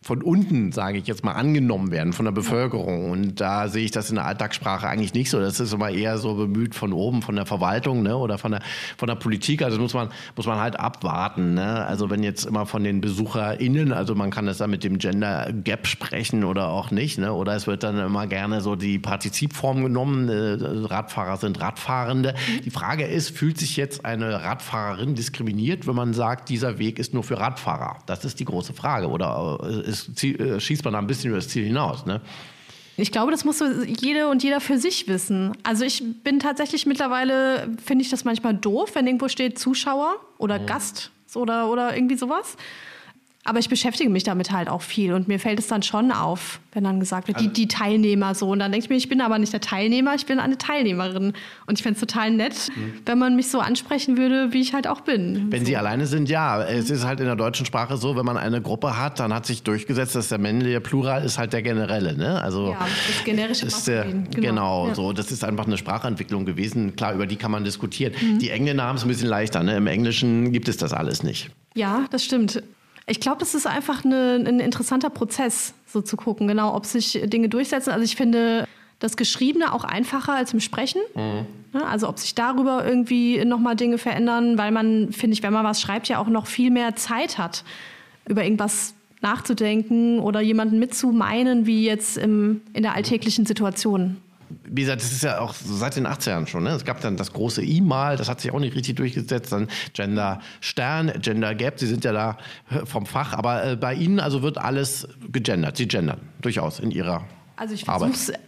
von 0.04 0.20
unten, 0.20 0.70
sage 0.70 0.98
ich 0.98 1.06
jetzt 1.06 1.24
mal, 1.24 1.32
angenommen 1.32 1.90
werden 1.90 2.12
von 2.12 2.26
der 2.26 2.32
Bevölkerung. 2.32 3.10
Und 3.10 3.40
da 3.40 3.68
sehe 3.68 3.86
ich 3.86 3.90
das 3.90 4.10
in 4.10 4.16
der 4.16 4.26
Alltagssprache 4.26 4.86
eigentlich 4.86 5.14
nicht 5.14 5.30
so. 5.30 5.40
Das 5.40 5.60
ist 5.60 5.72
immer 5.72 5.88
eher 5.88 6.18
so 6.18 6.34
bemüht 6.34 6.74
von 6.74 6.92
oben, 6.92 7.22
von 7.22 7.36
der 7.36 7.46
Verwaltung 7.46 8.02
ne, 8.02 8.14
oder 8.14 8.36
von 8.36 8.52
der, 8.52 8.60
von 8.98 9.08
der 9.08 9.14
Politik. 9.14 9.62
Also 9.62 9.78
muss 9.78 9.94
man, 9.94 10.10
muss 10.36 10.44
man 10.44 10.58
halt 10.58 10.78
abwarten. 10.78 11.54
Ne? 11.54 11.86
Also 11.86 12.10
wenn 12.10 12.22
jetzt 12.22 12.44
immer 12.44 12.66
von 12.66 12.84
den 12.84 13.00
BesucherInnen, 13.00 13.94
also 13.94 14.14
man 14.14 14.30
kann 14.30 14.44
das 14.44 14.58
dann 14.58 14.68
mit 14.68 14.84
dem 14.84 14.98
Gender 14.98 15.50
Gap 15.50 15.86
sprechen 15.86 16.44
oder 16.44 16.68
auch 16.68 16.90
nicht. 16.90 17.16
Ne? 17.16 17.32
Oder 17.32 17.54
es 17.54 17.66
wird 17.66 17.82
dann 17.82 17.98
immer 17.98 18.26
gerne 18.26 18.60
so 18.60 18.76
die 18.76 18.98
Partizipform 18.98 19.84
genommen. 19.84 20.28
Äh, 20.28 20.58
Radfahrer 20.86 21.38
sind 21.38 21.62
Radfahrende. 21.62 22.34
Die 22.62 22.70
Frage 22.70 23.06
ist, 23.06 23.30
fühlt 23.30 23.56
sich 23.56 23.78
jetzt 23.78 24.04
eine 24.04 24.42
Radfahrerin 24.42 25.14
diskriminiert, 25.14 25.86
wenn 25.86 25.94
man 25.94 26.12
sagt, 26.12 26.50
dieser 26.50 26.78
Weg 26.78 26.98
ist 26.98 27.14
nur 27.14 27.24
für 27.24 27.40
Radfahrer? 27.40 27.96
Das 28.04 28.26
ist 28.26 28.38
die 28.38 28.44
große 28.44 28.74
Frage. 28.74 29.08
Oder 29.08 29.60
äh, 29.62 29.93
ist, 29.94 30.24
äh, 30.24 30.60
schießt 30.60 30.84
man 30.84 30.92
da 30.92 30.98
ein 30.98 31.06
bisschen 31.06 31.28
über 31.28 31.38
das 31.38 31.48
Ziel 31.48 31.64
hinaus. 31.64 32.06
Ne? 32.06 32.20
Ich 32.96 33.10
glaube, 33.10 33.32
das 33.32 33.44
muss 33.44 33.58
so 33.58 33.66
jede 33.82 34.28
und 34.28 34.42
jeder 34.42 34.60
für 34.60 34.78
sich 34.78 35.08
wissen. 35.08 35.52
Also 35.64 35.84
ich 35.84 36.02
bin 36.22 36.38
tatsächlich 36.38 36.86
mittlerweile, 36.86 37.68
finde 37.84 38.02
ich 38.02 38.10
das 38.10 38.24
manchmal 38.24 38.54
doof, 38.54 38.94
wenn 38.94 39.06
irgendwo 39.06 39.28
steht 39.28 39.58
Zuschauer 39.58 40.16
oder 40.38 40.60
mhm. 40.60 40.66
Gast 40.66 41.10
oder, 41.34 41.68
oder 41.70 41.96
irgendwie 41.96 42.16
sowas. 42.16 42.56
Aber 43.46 43.58
ich 43.58 43.68
beschäftige 43.68 44.08
mich 44.08 44.22
damit 44.22 44.50
halt 44.50 44.70
auch 44.70 44.80
viel 44.80 45.12
und 45.12 45.28
mir 45.28 45.38
fällt 45.38 45.58
es 45.58 45.66
dann 45.66 45.82
schon 45.82 46.12
auf, 46.12 46.60
wenn 46.72 46.84
dann 46.84 46.98
gesagt 46.98 47.28
wird, 47.28 47.36
also, 47.36 47.48
die, 47.48 47.54
die 47.54 47.68
Teilnehmer 47.68 48.34
so. 48.34 48.48
Und 48.48 48.58
dann 48.58 48.72
denke 48.72 48.84
ich 48.84 48.90
mir, 48.90 48.96
ich 48.96 49.10
bin 49.10 49.20
aber 49.20 49.38
nicht 49.38 49.52
der 49.52 49.60
Teilnehmer, 49.60 50.14
ich 50.14 50.24
bin 50.24 50.40
eine 50.40 50.56
Teilnehmerin. 50.56 51.34
Und 51.66 51.78
ich 51.78 51.82
fände 51.82 51.94
es 51.94 52.00
total 52.00 52.30
nett, 52.30 52.70
mhm. 52.74 52.94
wenn 53.04 53.18
man 53.18 53.36
mich 53.36 53.50
so 53.50 53.60
ansprechen 53.60 54.16
würde, 54.16 54.54
wie 54.54 54.62
ich 54.62 54.72
halt 54.72 54.86
auch 54.86 55.02
bin. 55.02 55.48
Wenn 55.50 55.60
so. 55.60 55.66
Sie 55.66 55.76
alleine 55.76 56.06
sind, 56.06 56.30
ja. 56.30 56.62
Es 56.64 56.88
ist 56.88 57.04
halt 57.04 57.20
in 57.20 57.26
der 57.26 57.36
deutschen 57.36 57.66
Sprache 57.66 57.98
so, 57.98 58.16
wenn 58.16 58.24
man 58.24 58.38
eine 58.38 58.62
Gruppe 58.62 58.96
hat, 58.98 59.20
dann 59.20 59.34
hat 59.34 59.44
sich 59.44 59.62
durchgesetzt, 59.62 60.14
dass 60.14 60.30
der 60.30 60.38
männliche 60.38 60.80
Plural 60.80 61.22
ist 61.22 61.38
halt 61.38 61.52
der 61.52 61.60
generelle. 61.60 62.16
Ne? 62.16 62.40
Also 62.42 62.70
ja, 62.70 62.78
das 62.78 63.24
generische 63.24 63.66
ist 63.66 63.86
der, 63.86 64.04
Genau, 64.04 64.28
genau 64.30 64.88
ja. 64.88 64.94
so. 64.94 65.12
Das 65.12 65.30
ist 65.30 65.44
einfach 65.44 65.66
eine 65.66 65.76
Sprachentwicklung 65.76 66.46
gewesen. 66.46 66.96
Klar, 66.96 67.12
über 67.12 67.26
die 67.26 67.36
kann 67.36 67.50
man 67.50 67.62
diskutieren. 67.62 68.14
Mhm. 68.20 68.38
Die 68.38 68.48
Engländer 68.48 68.84
haben 68.84 68.96
es 68.96 69.04
ein 69.04 69.08
bisschen 69.08 69.28
leichter. 69.28 69.62
Ne? 69.62 69.76
Im 69.76 69.86
Englischen 69.86 70.50
gibt 70.52 70.68
es 70.68 70.78
das 70.78 70.94
alles 70.94 71.22
nicht. 71.22 71.50
Ja, 71.74 72.06
das 72.10 72.24
stimmt. 72.24 72.62
Ich 73.06 73.20
glaube, 73.20 73.42
es 73.42 73.54
ist 73.54 73.66
einfach 73.66 74.04
eine, 74.04 74.42
ein 74.46 74.60
interessanter 74.60 75.10
Prozess, 75.10 75.74
so 75.86 76.00
zu 76.00 76.16
gucken, 76.16 76.48
genau, 76.48 76.74
ob 76.74 76.86
sich 76.86 77.20
Dinge 77.24 77.48
durchsetzen. 77.48 77.90
Also 77.90 78.04
ich 78.04 78.16
finde 78.16 78.66
das 78.98 79.16
Geschriebene 79.16 79.72
auch 79.72 79.84
einfacher 79.84 80.32
als 80.32 80.52
im 80.54 80.60
Sprechen. 80.60 81.02
Mhm. 81.14 81.46
Also 81.84 82.08
ob 82.08 82.18
sich 82.18 82.34
darüber 82.34 82.86
irgendwie 82.86 83.44
nochmal 83.44 83.76
Dinge 83.76 83.98
verändern, 83.98 84.56
weil 84.56 84.70
man, 84.70 85.12
finde 85.12 85.34
ich, 85.34 85.42
wenn 85.42 85.52
man 85.52 85.64
was 85.64 85.80
schreibt, 85.80 86.08
ja 86.08 86.18
auch 86.18 86.28
noch 86.28 86.46
viel 86.46 86.70
mehr 86.70 86.96
Zeit 86.96 87.36
hat, 87.36 87.64
über 88.26 88.44
irgendwas 88.44 88.94
nachzudenken 89.20 90.20
oder 90.20 90.40
jemanden 90.40 90.78
mitzumeinen, 90.78 91.66
wie 91.66 91.84
jetzt 91.84 92.16
im, 92.16 92.62
in 92.72 92.82
der 92.82 92.94
alltäglichen 92.94 93.44
Situation 93.44 94.18
wie 94.64 94.82
gesagt, 94.82 95.02
das 95.02 95.12
ist 95.12 95.22
ja 95.22 95.40
auch 95.40 95.54
seit 95.54 95.96
den 95.96 96.06
80ern 96.06 96.46
schon. 96.46 96.64
Ne? 96.64 96.70
Es 96.70 96.84
gab 96.84 97.00
dann 97.00 97.16
das 97.16 97.32
große 97.32 97.62
I-Mal, 97.62 98.16
das 98.16 98.28
hat 98.28 98.40
sich 98.40 98.52
auch 98.52 98.60
nicht 98.60 98.74
richtig 98.74 98.96
durchgesetzt. 98.96 99.52
Dann 99.52 99.68
Gender 99.92 100.40
Stern, 100.60 101.12
Gender 101.20 101.54
Gap, 101.54 101.78
Sie 101.78 101.86
sind 101.86 102.04
ja 102.04 102.12
da 102.12 102.38
vom 102.84 103.06
Fach. 103.06 103.32
Aber 103.32 103.64
äh, 103.64 103.76
bei 103.76 103.94
Ihnen 103.94 104.20
also 104.20 104.42
wird 104.42 104.58
alles 104.58 105.08
gegendert. 105.30 105.76
Sie 105.76 105.88
gendern 105.88 106.20
durchaus 106.40 106.80
in 106.80 106.90
Ihrer 106.90 107.24
also 107.56 107.74
ich, 107.74 107.84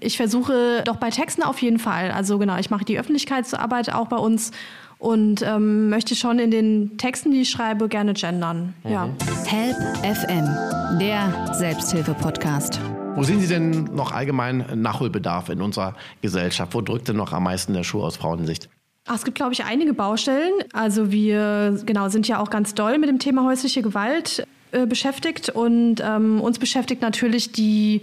ich 0.00 0.16
versuche 0.16 0.82
doch 0.84 0.96
bei 0.96 1.10
Texten 1.10 1.42
auf 1.44 1.62
jeden 1.62 1.78
Fall. 1.78 2.10
Also 2.10 2.38
genau, 2.38 2.58
ich 2.58 2.70
mache 2.70 2.84
die 2.84 2.98
Öffentlichkeitsarbeit 2.98 3.92
auch 3.92 4.08
bei 4.08 4.16
uns 4.16 4.50
und 4.98 5.42
ähm, 5.42 5.90
möchte 5.90 6.14
schon 6.16 6.38
in 6.38 6.50
den 6.50 6.98
Texten, 6.98 7.30
die 7.30 7.42
ich 7.42 7.50
schreibe, 7.50 7.88
gerne 7.88 8.14
gendern. 8.14 8.74
Mhm. 8.84 8.90
Ja. 8.90 9.08
Help 9.46 9.76
FM, 10.02 10.98
der 10.98 11.54
Selbsthilfe-Podcast. 11.54 12.80
Wo 13.16 13.22
sehen 13.22 13.40
Sie 13.40 13.48
denn 13.48 13.84
noch 13.94 14.12
allgemein 14.12 14.66
Nachholbedarf 14.74 15.48
in 15.48 15.62
unserer 15.62 15.94
Gesellschaft? 16.20 16.74
Wo 16.74 16.82
drückt 16.82 17.08
denn 17.08 17.16
noch 17.16 17.32
am 17.32 17.44
meisten 17.44 17.72
der 17.72 17.82
Schuh 17.82 18.02
aus 18.02 18.18
Frauensicht? 18.18 18.68
Ach, 19.06 19.14
es 19.14 19.24
gibt, 19.24 19.36
glaube 19.36 19.54
ich, 19.54 19.64
einige 19.64 19.94
Baustellen. 19.94 20.52
Also 20.74 21.10
wir 21.10 21.80
genau, 21.86 22.10
sind 22.10 22.28
ja 22.28 22.40
auch 22.40 22.50
ganz 22.50 22.74
doll 22.74 22.98
mit 22.98 23.08
dem 23.08 23.18
Thema 23.18 23.44
häusliche 23.44 23.80
Gewalt 23.80 24.46
äh, 24.72 24.84
beschäftigt. 24.84 25.48
Und 25.48 26.02
ähm, 26.04 26.42
uns 26.42 26.58
beschäftigt 26.58 27.00
natürlich 27.00 27.52
die 27.52 28.02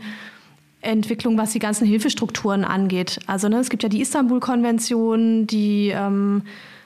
Entwicklung, 0.81 1.37
was 1.37 1.51
die 1.51 1.59
ganzen 1.59 1.85
Hilfestrukturen 1.85 2.63
angeht. 2.63 3.19
Also 3.27 3.49
ne, 3.49 3.57
es 3.57 3.69
gibt 3.69 3.83
ja 3.83 3.89
die 3.89 4.01
Istanbul-Konvention, 4.01 5.45
die 5.45 5.89
ähm, 5.89 6.41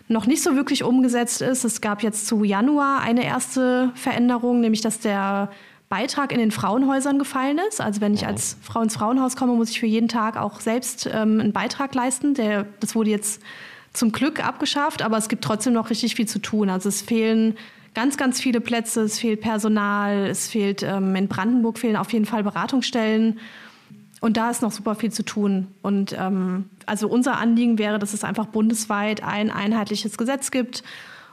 noch 0.09 0.27
nicht 0.27 0.43
so 0.43 0.57
wirklich 0.57 0.83
umgesetzt 0.83 1.41
ist. 1.41 1.63
Es 1.63 1.79
gab 1.79 2.03
jetzt 2.03 2.27
zu 2.27 2.43
Januar 2.43 2.99
eine 2.99 3.23
erste 3.23 3.91
Veränderung, 3.95 4.59
nämlich 4.59 4.81
dass 4.81 4.99
der 4.99 5.49
Beitrag 5.89 6.33
in 6.33 6.39
den 6.39 6.51
Frauenhäusern 6.51 7.17
gefallen 7.17 7.59
ist. 7.69 7.79
Also 7.79 8.01
wenn 8.01 8.13
ich 8.13 8.23
mhm. 8.23 8.29
als 8.29 8.57
Frau 8.61 8.81
ins 8.81 8.95
Frauenhaus 8.95 9.35
komme, 9.35 9.53
muss 9.53 9.69
ich 9.69 9.79
für 9.79 9.85
jeden 9.85 10.09
Tag 10.09 10.37
auch 10.37 10.59
selbst 10.59 11.09
ähm, 11.11 11.39
einen 11.39 11.53
Beitrag 11.53 11.95
leisten. 11.95 12.33
Der, 12.33 12.65
das 12.79 12.93
wurde 12.95 13.09
jetzt 13.09 13.41
zum 13.93 14.11
Glück 14.11 14.45
abgeschafft, 14.45 15.01
aber 15.01 15.17
es 15.17 15.29
gibt 15.29 15.43
trotzdem 15.43 15.73
noch 15.73 15.89
richtig 15.89 16.15
viel 16.15 16.27
zu 16.27 16.39
tun. 16.39 16.69
Also 16.69 16.89
es 16.89 17.01
fehlen 17.01 17.55
ganz, 17.93 18.17
ganz 18.17 18.39
viele 18.39 18.59
Plätze, 18.61 19.01
es 19.01 19.17
fehlt 19.17 19.41
Personal, 19.41 20.27
es 20.27 20.49
fehlt 20.49 20.83
ähm, 20.83 21.15
in 21.15 21.27
Brandenburg 21.27 21.79
fehlen 21.79 21.95
auf 21.95 22.11
jeden 22.11 22.25
Fall 22.25 22.43
Beratungsstellen. 22.43 23.39
Und 24.19 24.35
da 24.35 24.49
ist 24.49 24.61
noch 24.61 24.71
super 24.71 24.95
viel 24.95 25.11
zu 25.11 25.23
tun. 25.23 25.67
Und 25.81 26.15
ähm, 26.19 26.69
also 26.85 27.07
unser 27.07 27.37
Anliegen 27.37 27.77
wäre, 27.77 27.97
dass 27.97 28.13
es 28.13 28.23
einfach 28.23 28.47
bundesweit 28.47 29.23
ein 29.23 29.51
einheitliches 29.51 30.17
Gesetz 30.17 30.51
gibt 30.51 30.83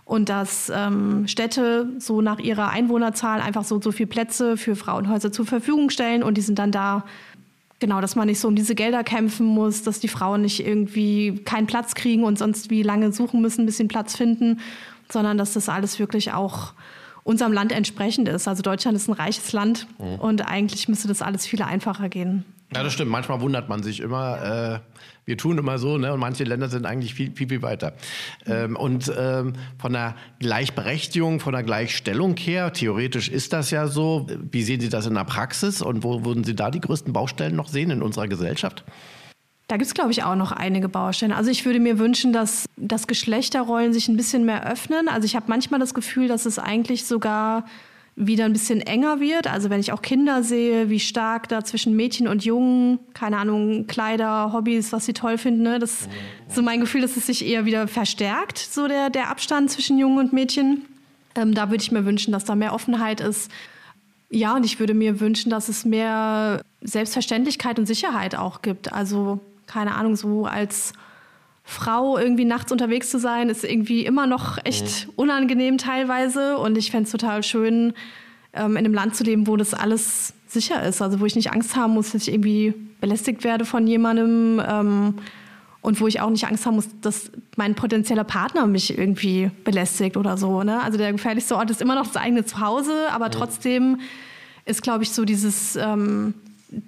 und 0.05 0.29
dass 0.29 0.71
ähm, 0.75 1.27
Städte 1.27 1.89
so 1.99 2.21
nach 2.21 2.39
ihrer 2.39 2.71
Einwohnerzahl 2.71 3.41
einfach 3.41 3.65
so 3.65 3.81
so 3.81 3.93
viel 3.93 4.07
Plätze 4.07 4.57
für 4.57 4.77
Frauenhäuser 4.77 5.33
zur 5.33 5.47
Verfügung 5.47 5.91
stellen 5.91 6.23
und 6.23 6.37
die 6.37 6.43
sind 6.43 6.59
dann 6.59 6.73
da 6.73 7.05
genau, 7.81 8.01
dass 8.01 8.17
man 8.17 8.29
nicht 8.29 8.41
so 8.41 8.49
um 8.49 8.57
diese 8.57 8.75
Gelder 8.75 9.05
kämpfen 9.05 9.47
muss, 9.47 9.83
dass 9.83 10.01
die 10.01 10.09
Frauen 10.09 10.43
nicht 10.43 10.67
irgendwie 10.67 11.37
keinen 11.45 11.67
Platz 11.67 11.95
kriegen 11.95 12.25
und 12.25 12.39
sonst 12.39 12.71
wie 12.71 12.83
lange 12.83 13.13
suchen 13.13 13.41
müssen, 13.41 13.63
ein 13.63 13.67
bisschen 13.67 13.89
Platz 13.89 14.17
finden, 14.17 14.61
sondern 15.11 15.39
dass 15.39 15.53
das 15.53 15.69
alles 15.69 15.99
wirklich 15.99 16.33
auch 16.33 16.73
unserem 17.25 17.53
Land 17.53 17.73
entsprechend 17.73 18.29
ist. 18.29 18.49
Also 18.49 18.63
Deutschland 18.63 18.97
ist 18.97 19.09
ein 19.09 19.15
reiches 19.15 19.53
Land 19.53 19.87
mhm. 19.99 20.21
und 20.21 20.47
eigentlich 20.47 20.89
müsste 20.89 21.09
das 21.09 21.23
alles 21.23 21.47
viel 21.47 21.63
einfacher 21.63 22.09
gehen. 22.09 22.45
Ja, 22.75 22.83
das 22.83 22.93
stimmt. 22.93 23.11
Manchmal 23.11 23.41
wundert 23.41 23.69
man 23.69 23.83
sich 23.83 24.01
immer. 24.01 24.81
Äh, 24.83 24.95
wir 25.27 25.39
tun 25.39 25.59
immer 25.59 25.79
so, 25.79 25.97
ne? 25.97 26.13
Und 26.13 26.21
manche 26.21 26.45
Länder 26.45 26.69
sind 26.69 26.87
eigentlich 26.87 27.15
viel, 27.15 27.31
viel, 27.35 27.49
viel 27.49 27.63
weiter. 27.63 27.95
Ähm, 28.47 28.77
und 28.77 29.13
ähm, 29.17 29.55
von 29.79 29.93
der 29.93 30.17
Gleichberechtigung, 30.41 31.41
von 31.41 31.53
der 31.53 31.63
Gleichstellung 31.63 32.37
her, 32.37 32.73
theoretisch 32.73 33.29
ist 33.29 33.53
das 33.53 33.71
ja 33.71 33.87
so. 33.87 34.27
Wie 34.51 34.63
sehen 34.63 34.81
Sie 34.81 34.89
das 34.89 35.07
in 35.07 35.15
der 35.15 35.25
Praxis 35.25 35.83
und 35.83 36.03
wo 36.03 36.25
würden 36.25 36.43
Sie 36.43 36.55
da 36.55 36.71
die 36.71 36.81
größten 36.81 37.13
Baustellen 37.13 37.55
noch 37.55 37.69
sehen 37.69 37.91
in 37.91 38.03
unserer 38.03 38.27
Gesellschaft? 38.29 38.85
Da 39.69 39.77
gibt 39.77 39.87
es, 39.87 39.95
glaube 39.95 40.11
ich, 40.11 40.25
auch 40.25 40.35
noch 40.35 40.53
einige 40.53 40.89
Baustellen. 40.89 41.33
Also 41.33 41.51
ich 41.51 41.65
würde 41.65 41.81
mir 41.81 41.99
wünschen, 41.99 42.33
dass, 42.33 42.67
dass 42.77 43.07
Geschlechterrollen 43.07 43.93
sich 43.95 44.09
ein 44.09 44.17
bisschen 44.17 44.45
mehr 44.45 44.71
öffnen. 44.71 45.09
Also 45.09 45.25
ich 45.25 45.37
habe 45.37 45.47
manchmal 45.49 45.81
das 45.81 45.95
Gefühl, 45.95 46.29
dass 46.29 46.45
es 46.45 46.59
eigentlich 46.59 47.07
sogar 47.07 47.65
wieder 48.17 48.45
ein 48.45 48.53
bisschen 48.53 48.81
enger 48.81 49.19
wird. 49.19 49.47
Also 49.51 49.71
wenn 49.71 49.81
ich 49.81 49.93
auch 49.93 50.03
Kinder 50.03 50.43
sehe, 50.43 50.89
wie 50.89 51.01
stark 51.01 51.49
da 51.49 51.65
zwischen 51.65 51.97
Mädchen 51.97 52.29
und 52.29 52.45
Jungen, 52.45 53.01
keine 53.13 53.39
Ahnung, 53.39 53.87
Kleider, 53.87 54.53
Hobbys, 54.53 54.93
was 54.93 55.07
sie 55.07 55.15
toll 55.15 55.37
finden, 55.37 55.63
ne? 55.63 55.79
das 55.79 56.03
ist 56.03 56.09
so 56.49 56.63
mein 56.63 56.81
Gefühl, 56.81 57.01
dass 57.01 57.17
es 57.17 57.27
sich 57.27 57.45
eher 57.45 57.65
wieder 57.65 57.89
verstärkt, 57.89 58.59
so 58.59 58.87
der, 58.87 59.11
der 59.11 59.31
Abstand 59.31 59.71
zwischen 59.71 59.99
Jungen 59.99 60.19
und 60.19 60.33
Mädchen. 60.33 60.85
Ähm, 61.35 61.55
da 61.55 61.71
würde 61.71 61.83
ich 61.83 61.91
mir 61.91 62.05
wünschen, 62.05 62.33
dass 62.33 62.45
da 62.45 62.55
mehr 62.55 62.73
Offenheit 62.73 63.21
ist. 63.21 63.51
Ja, 64.31 64.55
und 64.55 64.65
ich 64.65 64.79
würde 64.79 64.95
mir 64.95 65.21
wünschen, 65.21 65.51
dass 65.51 65.69
es 65.69 65.85
mehr 65.85 66.63
Selbstverständlichkeit 66.83 67.79
und 67.79 67.87
Sicherheit 67.87 68.37
auch 68.37 68.63
gibt. 68.63 68.93
Also 68.93 69.41
keine 69.67 69.95
Ahnung, 69.95 70.15
so 70.15 70.47
als 70.47 70.93
Frau 71.67 72.19
irgendwie 72.19 72.45
nachts 72.45 72.71
unterwegs 72.71 73.11
zu 73.11 73.19
sein, 73.19 73.49
ist 73.49 73.65
irgendwie 73.65 74.05
immer 74.05 74.27
noch 74.27 74.59
echt 74.65 75.07
mhm. 75.07 75.13
unangenehm 75.17 75.79
teilweise. 75.79 76.59
Und 76.59 76.77
ich 76.77 76.91
fände 76.91 77.05
es 77.05 77.11
total 77.11 77.43
schön, 77.43 77.95
ähm, 78.53 78.73
in 78.73 78.79
einem 78.79 78.95
Land 78.95 79.17
zu 79.17 79.25
leben, 79.25 79.47
wo 79.47 79.57
das 79.57 79.73
alles 79.73 80.35
sicher 80.47 80.83
ist. 80.87 81.01
Also 81.01 81.21
wo 81.21 81.27
ich 81.27 81.35
nicht 81.35 81.53
Angst 81.53 81.75
haben 81.75 81.95
muss, 81.95 82.13
dass 82.13 82.29
ich 82.29 82.35
irgendwie 82.35 82.75
belästigt 83.01 83.45
werde 83.45 83.65
von 83.65 83.87
jemandem. 83.87 84.63
Ähm, 84.67 85.15
und 85.81 86.01
wo 86.01 86.07
ich 86.07 86.23
auch 86.23 86.31
nicht 86.31 86.47
Angst 86.47 86.65
haben 86.65 86.77
muss, 86.77 86.89
dass 87.03 87.31
mein 87.57 87.75
potenzieller 87.75 88.25
Partner 88.25 88.67
mich 88.67 88.97
irgendwie 88.97 89.51
belästigt 89.65 90.17
oder 90.17 90.39
so. 90.39 90.63
Ne? 90.63 90.83
Also 90.83 90.97
der 90.97 91.13
gefährlichste 91.13 91.57
Ort 91.57 91.71
ist 91.71 91.83
immer 91.83 91.95
noch 91.95 92.07
das 92.07 92.17
eigene 92.17 92.47
Zuhause, 92.47 92.95
aber 93.11 93.27
mhm. 93.27 93.33
trotzdem 93.33 94.01
ist, 94.65 94.83
glaube 94.83 95.03
ich, 95.03 95.11
so 95.11 95.27
dieses 95.27 95.77
ähm, 95.77 96.33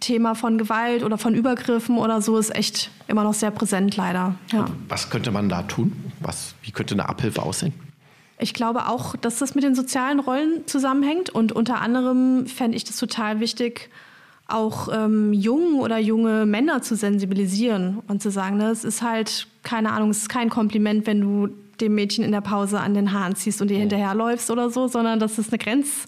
Thema 0.01 0.35
von 0.35 0.59
Gewalt 0.59 1.03
oder 1.05 1.19
von 1.19 1.35
Übergriffen 1.35 1.99
oder 1.99 2.21
so 2.21 2.39
ist 2.39 2.55
echt 2.55 2.91
immer 3.07 3.25
noch 3.25 3.35
sehr 3.35 3.51
präsent, 3.51 3.97
leider. 3.97 4.35
Ja. 4.53 4.67
Was 4.89 5.11
könnte 5.11 5.31
man 5.31 5.49
da 5.49 5.63
tun? 5.63 5.93
Was, 6.21 6.55
wie 6.63 6.71
könnte 6.71 6.95
eine 6.95 7.09
Abhilfe 7.09 7.43
aussehen? 7.43 7.73
Ich 8.39 8.53
glaube 8.53 8.89
auch, 8.89 9.17
dass 9.17 9.39
das 9.39 9.55
mit 9.55 9.65
den 9.65 9.75
sozialen 9.75 10.21
Rollen 10.21 10.67
zusammenhängt. 10.67 11.31
Und 11.31 11.53
unter 11.53 11.81
anderem 11.81 12.47
fände 12.47 12.77
ich 12.77 12.85
das 12.85 12.97
total 12.97 13.41
wichtig, 13.41 13.89
auch 14.49 14.89
ähm, 14.93 15.33
jungen 15.33 15.81
oder 15.81 15.99
junge 15.99 16.47
Männer 16.47 16.83
zu 16.83 16.95
sensibilisieren 16.95 17.99
und 18.07 18.23
zu 18.23 18.31
sagen, 18.31 18.59
ne, 18.59 18.71
es 18.71 18.85
ist 18.85 19.03
halt, 19.03 19.49
keine 19.63 19.91
Ahnung, 19.93 20.11
es 20.11 20.19
ist 20.19 20.29
kein 20.29 20.51
Kompliment, 20.51 21.07
wenn 21.07 21.21
du 21.21 21.49
dem 21.81 21.95
Mädchen 21.95 22.25
in 22.25 22.33
der 22.33 22.41
Pause 22.41 22.81
an 22.81 22.95
den 22.95 23.13
Haaren 23.13 23.35
ziehst 23.35 23.61
und 23.61 23.71
ihr 23.71 23.79
hinterherläufst 23.79 24.51
oder 24.51 24.71
so, 24.71 24.87
sondern 24.89 25.19
das 25.19 25.39
ist 25.39 25.53
eine 25.53 25.59
Grenz 25.59 26.07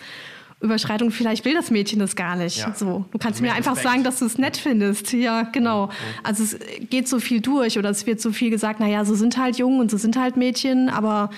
Überschreitung, 0.60 1.12
vielleicht 1.12 1.44
will 1.44 1.54
das 1.54 1.70
Mädchen 1.70 2.00
das 2.00 2.16
gar 2.16 2.34
nicht. 2.34 2.58
Ja. 2.58 2.74
So, 2.74 3.04
du 3.12 3.18
kannst 3.18 3.40
also 3.40 3.42
mir 3.44 3.52
einfach 3.52 3.76
Respekt. 3.76 3.88
sagen, 3.88 4.04
dass 4.04 4.18
du 4.18 4.26
es 4.26 4.38
nett 4.38 4.56
findest. 4.56 5.12
Ja, 5.12 5.42
genau. 5.42 5.86
Mhm. 5.86 5.90
Also 6.24 6.42
es 6.42 6.58
geht 6.90 7.08
so 7.08 7.20
viel 7.20 7.40
durch 7.40 7.78
oder 7.78 7.90
es 7.90 8.06
wird 8.06 8.20
so 8.20 8.32
viel 8.32 8.50
gesagt, 8.50 8.80
naja, 8.80 9.04
so 9.04 9.14
sind 9.14 9.36
halt 9.38 9.56
Jungen 9.56 9.80
und 9.80 9.90
so 9.90 9.96
sind 9.96 10.16
halt 10.16 10.36
Mädchen, 10.36 10.88
aber 10.88 11.30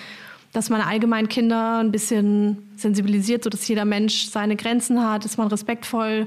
dass 0.52 0.70
man 0.70 0.80
allgemein 0.80 1.28
Kinder 1.28 1.78
ein 1.78 1.92
bisschen 1.92 2.70
sensibilisiert, 2.76 3.44
sodass 3.44 3.68
jeder 3.68 3.84
Mensch 3.84 4.28
seine 4.28 4.56
Grenzen 4.56 5.06
hat, 5.06 5.24
dass 5.24 5.36
man 5.36 5.48
respektvoll 5.48 6.26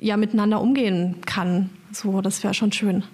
ja 0.00 0.16
miteinander 0.16 0.60
umgehen 0.60 1.16
kann. 1.26 1.70
So, 1.92 2.20
das 2.20 2.42
wäre 2.42 2.54
schon 2.54 2.72
schön. 2.72 3.04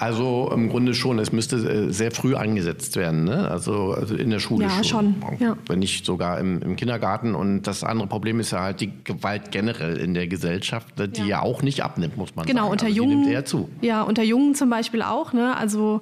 Also 0.00 0.50
im 0.50 0.70
Grunde 0.70 0.94
schon, 0.94 1.18
es 1.18 1.30
müsste 1.30 1.56
äh, 1.56 1.92
sehr 1.92 2.10
früh 2.10 2.34
eingesetzt 2.34 2.96
werden, 2.96 3.24
ne? 3.24 3.50
also, 3.50 3.92
also 3.92 4.14
in 4.14 4.30
der 4.30 4.38
Schule 4.38 4.64
ja, 4.64 4.82
schon. 4.82 5.16
Ja. 5.38 5.58
Wenn 5.66 5.78
nicht 5.78 6.06
sogar 6.06 6.38
im, 6.38 6.62
im, 6.62 6.76
Kindergarten. 6.76 7.34
Und 7.34 7.64
das 7.64 7.84
andere 7.84 8.08
Problem 8.08 8.40
ist 8.40 8.50
ja 8.52 8.60
halt 8.60 8.80
die 8.80 8.92
Gewalt 9.04 9.50
generell 9.50 9.98
in 9.98 10.14
der 10.14 10.26
Gesellschaft, 10.26 10.98
ne, 10.98 11.06
die 11.06 11.20
ja, 11.20 11.26
ja 11.26 11.42
auch 11.42 11.60
nicht 11.60 11.84
abnimmt, 11.84 12.16
muss 12.16 12.34
man 12.34 12.46
genau, 12.46 12.62
sagen. 12.62 12.70
Genau, 12.70 12.72
unter 12.72 12.86
also 12.86 12.96
Jungen. 12.96 13.20
nimmt 13.20 13.30
eher 13.30 13.44
zu. 13.44 13.68
Ja, 13.82 14.00
unter 14.00 14.22
Jungen 14.22 14.54
zum 14.54 14.70
Beispiel 14.70 15.02
auch. 15.02 15.34
Ne? 15.34 15.54
Also 15.54 16.00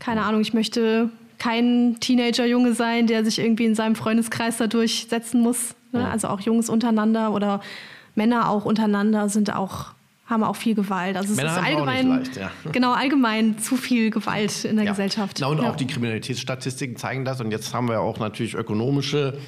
keine 0.00 0.24
Ahnung, 0.24 0.40
ich 0.40 0.52
möchte 0.52 1.08
kein 1.38 1.96
Teenager-Junge 2.00 2.72
sein, 2.72 3.06
der 3.06 3.24
sich 3.24 3.38
irgendwie 3.38 3.66
in 3.66 3.76
seinem 3.76 3.94
Freundeskreis 3.94 4.56
da 4.56 4.66
durchsetzen 4.66 5.42
muss. 5.42 5.76
Ne? 5.92 6.10
Also 6.10 6.26
auch 6.26 6.40
Jungs 6.40 6.68
untereinander 6.68 7.32
oder 7.32 7.60
Männer 8.16 8.50
auch 8.50 8.64
untereinander 8.64 9.28
sind 9.28 9.54
auch 9.54 9.92
haben 10.28 10.44
auch 10.44 10.56
viel 10.56 10.74
Gewalt. 10.74 11.16
Also 11.16 11.32
es 11.32 11.36
Männer 11.36 11.52
ist 11.52 11.64
allgemein, 11.64 12.08
leicht, 12.08 12.36
ja. 12.36 12.50
genau 12.72 12.92
allgemein 12.92 13.58
zu 13.58 13.76
viel 13.76 14.10
Gewalt 14.10 14.64
in 14.64 14.76
der 14.76 14.84
ja. 14.84 14.90
Gesellschaft. 14.92 15.38
Na, 15.40 15.48
und 15.48 15.62
ja. 15.62 15.70
auch 15.70 15.76
die 15.76 15.86
Kriminalitätsstatistiken 15.86 16.96
zeigen 16.96 17.24
das. 17.24 17.40
Und 17.40 17.50
jetzt 17.50 17.72
haben 17.74 17.88
wir 17.88 18.00
auch 18.00 18.18
natürlich 18.18 18.54
ökonomische 18.54 19.38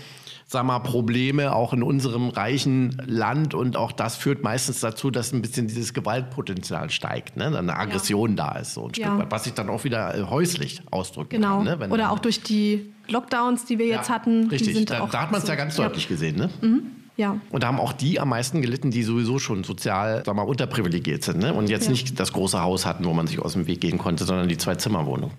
sag 0.51 0.65
mal, 0.65 0.81
Probleme 0.81 1.55
auch 1.55 1.73
in 1.73 1.85
unserem 1.85 2.29
reichen 2.29 3.01
Land 3.07 3.55
und 3.55 3.77
auch 3.77 3.93
das 3.93 4.17
führt 4.17 4.43
meistens 4.43 4.81
dazu, 4.81 5.13
dass 5.13 5.33
ein 5.33 5.43
bisschen 5.43 5.69
dieses 5.69 5.95
Gewaltpotenzial 5.95 6.91
steigt, 6.91 7.37
ne? 7.37 7.57
eine 7.57 7.77
Aggression 7.77 8.31
ja. 8.31 8.49
da 8.49 8.59
ist 8.59 8.75
so 8.75 8.89
ein 8.89 8.93
Stück 8.93 9.17
weit, 9.17 9.31
was 9.31 9.45
sich 9.45 9.55
dann 9.55 9.69
auch 9.69 9.85
wieder 9.85 10.13
äh, 10.13 10.25
häuslich 10.25 10.83
ausdrücken 10.91 11.37
genau. 11.37 11.63
kann. 11.63 11.79
Ne? 11.79 11.89
Oder 11.91 12.11
auch 12.11 12.19
durch 12.19 12.43
die 12.43 12.93
Lockdowns, 13.07 13.65
die 13.67 13.79
wir 13.79 13.87
jetzt 13.87 14.11
hatten. 14.11 14.49
Richtig, 14.49 14.87
da, 14.87 15.07
da, 15.07 15.23
hat 15.23 15.31
man 15.31 15.39
es 15.39 15.47
so, 15.47 15.53
ja 15.53 15.57
ganz 15.57 15.77
deutlich 15.77 16.09
gesehen. 16.09 16.37
Ne? 16.37 16.51
Mhm. 16.61 16.83
Ja. 17.21 17.39
Und 17.51 17.63
da 17.63 17.67
haben 17.67 17.79
auch 17.79 17.93
die 17.93 18.19
am 18.19 18.31
meisten 18.31 18.63
gelitten, 18.63 18.91
die 18.91 19.03
sowieso 19.03 19.39
schon 19.39 19.63
sozial, 19.63 20.23
sag 20.25 20.35
mal, 20.35 20.43
unterprivilegiert 20.43 21.23
sind 21.23 21.41
ne? 21.41 21.53
und 21.53 21.69
jetzt 21.69 21.85
ja. 21.85 21.91
nicht 21.91 22.19
das 22.19 22.33
große 22.33 22.63
Haus 22.63 22.87
hatten, 22.87 23.05
wo 23.05 23.13
man 23.13 23.27
sich 23.27 23.39
aus 23.39 23.53
dem 23.53 23.67
Weg 23.67 23.83
gehen 23.83 23.99
konnte, 23.99 24.25
sondern 24.25 24.49
die 24.49 24.57
Zwei-Zimmer-Wohnung. 24.57 25.31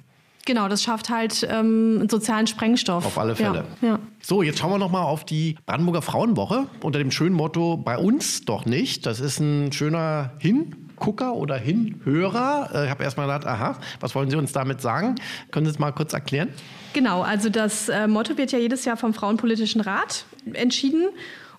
Genau, 0.46 0.68
das 0.68 0.84
schafft 0.84 1.10
halt 1.10 1.42
ähm, 1.50 1.98
einen 2.02 2.10
sozialen 2.10 2.46
Sprengstoff. 2.46 3.04
Auf 3.04 3.18
alle 3.18 3.36
Fälle. 3.36 3.64
Ja, 3.82 3.88
ja. 3.88 4.00
So, 4.22 4.44
jetzt 4.44 4.60
schauen 4.60 4.70
wir 4.70 4.78
noch 4.78 4.92
mal 4.92 5.02
auf 5.02 5.26
die 5.26 5.58
Brandenburger 5.66 6.04
Frauenwoche 6.04 6.68
unter 6.84 7.00
dem 7.00 7.10
schönen 7.10 7.36
Motto 7.36 7.78
bei 7.78 7.98
uns 7.98 8.46
doch 8.46 8.66
nicht. 8.66 9.08
Das 9.08 9.20
ist 9.20 9.40
ein 9.40 9.72
schöner 9.72 10.34
Hingucker 10.38 11.34
oder 11.34 11.58
Hinhörer. 11.58 12.70
Äh, 12.76 12.86
ich 12.86 12.92
habe 12.92 13.04
erst 13.04 13.18
mal 13.18 13.24
gedacht, 13.26 13.48
aha, 13.48 13.80
was 14.00 14.14
wollen 14.14 14.30
Sie 14.30 14.36
uns 14.36 14.52
damit 14.52 14.82
sagen? 14.82 15.16
Können 15.50 15.66
Sie 15.66 15.72
es 15.72 15.80
mal 15.80 15.92
kurz 15.92 16.14
erklären? 16.14 16.50
Genau, 16.94 17.22
also 17.22 17.50
das 17.50 17.90
äh, 17.90 18.08
Motto 18.08 18.38
wird 18.38 18.52
ja 18.52 18.60
jedes 18.60 18.86
Jahr 18.86 18.98
vom 18.98 19.14
Frauenpolitischen 19.14 19.82
Rat 19.82 20.26
entschieden. 20.54 21.10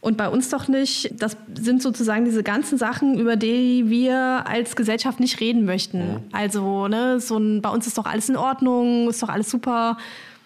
Und 0.03 0.17
bei 0.17 0.29
uns 0.29 0.51
doch 0.51 0.67
nicht. 0.67 1.13
Das 1.17 1.37
sind 1.55 1.81
sozusagen 1.81 2.25
diese 2.25 2.43
ganzen 2.43 2.77
Sachen, 2.77 3.17
über 3.17 3.37
die 3.37 3.89
wir 3.89 4.45
als 4.49 4.75
Gesellschaft 4.75 5.21
nicht 5.21 5.39
reden 5.39 5.65
möchten. 5.65 5.99
Mhm. 5.99 6.17
Also, 6.33 6.89
ne, 6.89 7.21
so 7.21 7.39
ein, 7.39 7.63
bei 7.63 7.69
uns 7.69 7.87
ist 7.87 7.97
doch 7.97 8.07
alles 8.07 8.29
in 8.29 8.37
Ordnung, 8.37 9.09
ist 9.09 9.23
doch 9.23 9.29
alles 9.29 9.49
super. 9.49 9.97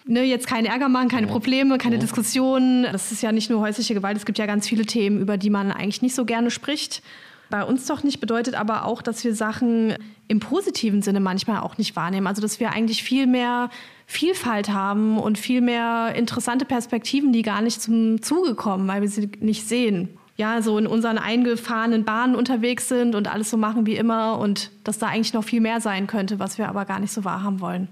Ne, 0.05 0.21
jetzt 0.21 0.45
keinen 0.45 0.67
Ärger 0.67 0.89
machen, 0.89 1.09
keine 1.09 1.25
Probleme, 1.25 1.79
keine 1.79 1.97
Diskussionen. 1.97 2.83
Das 2.83 3.11
ist 3.11 3.23
ja 3.23 3.31
nicht 3.31 3.49
nur 3.49 3.59
häusliche 3.59 3.95
Gewalt, 3.95 4.15
es 4.15 4.27
gibt 4.27 4.37
ja 4.37 4.45
ganz 4.45 4.67
viele 4.67 4.85
Themen, 4.85 5.19
über 5.19 5.37
die 5.37 5.49
man 5.49 5.71
eigentlich 5.71 6.03
nicht 6.03 6.13
so 6.13 6.23
gerne 6.23 6.51
spricht. 6.51 7.01
Bei 7.49 7.63
uns 7.63 7.85
doch 7.85 8.03
nicht 8.03 8.19
bedeutet 8.19 8.55
aber 8.55 8.85
auch, 8.85 9.01
dass 9.01 9.23
wir 9.23 9.33
Sachen 9.33 9.95
im 10.27 10.39
positiven 10.39 11.01
Sinne 11.01 11.19
manchmal 11.19 11.61
auch 11.61 11.77
nicht 11.77 11.95
wahrnehmen. 11.95 12.27
Also 12.27 12.41
dass 12.41 12.59
wir 12.59 12.71
eigentlich 12.71 13.03
viel 13.03 13.27
mehr 13.27 13.69
Vielfalt 14.05 14.69
haben 14.69 15.17
und 15.17 15.37
viel 15.37 15.61
mehr 15.61 16.13
interessante 16.15 16.65
Perspektiven, 16.65 17.31
die 17.31 17.41
gar 17.41 17.61
nicht 17.61 17.81
zum 17.81 18.21
Zuge 18.21 18.55
kommen, 18.55 18.87
weil 18.87 19.01
wir 19.01 19.09
sie 19.09 19.29
nicht 19.39 19.67
sehen. 19.67 20.09
Ja, 20.35 20.61
so 20.61 20.77
in 20.77 20.85
unseren 20.85 21.17
eingefahrenen 21.17 22.05
Bahnen 22.05 22.35
unterwegs 22.35 22.87
sind 22.87 23.15
und 23.15 23.27
alles 23.27 23.49
so 23.49 23.57
machen 23.57 23.85
wie 23.85 23.95
immer 23.95 24.37
und 24.37 24.71
dass 24.83 24.99
da 24.99 25.07
eigentlich 25.07 25.33
noch 25.33 25.43
viel 25.43 25.61
mehr 25.61 25.81
sein 25.81 26.05
könnte, 26.05 26.37
was 26.37 26.57
wir 26.57 26.69
aber 26.69 26.85
gar 26.85 26.99
nicht 26.99 27.11
so 27.11 27.23
wahrhaben 27.23 27.59
wollen. 27.59 27.87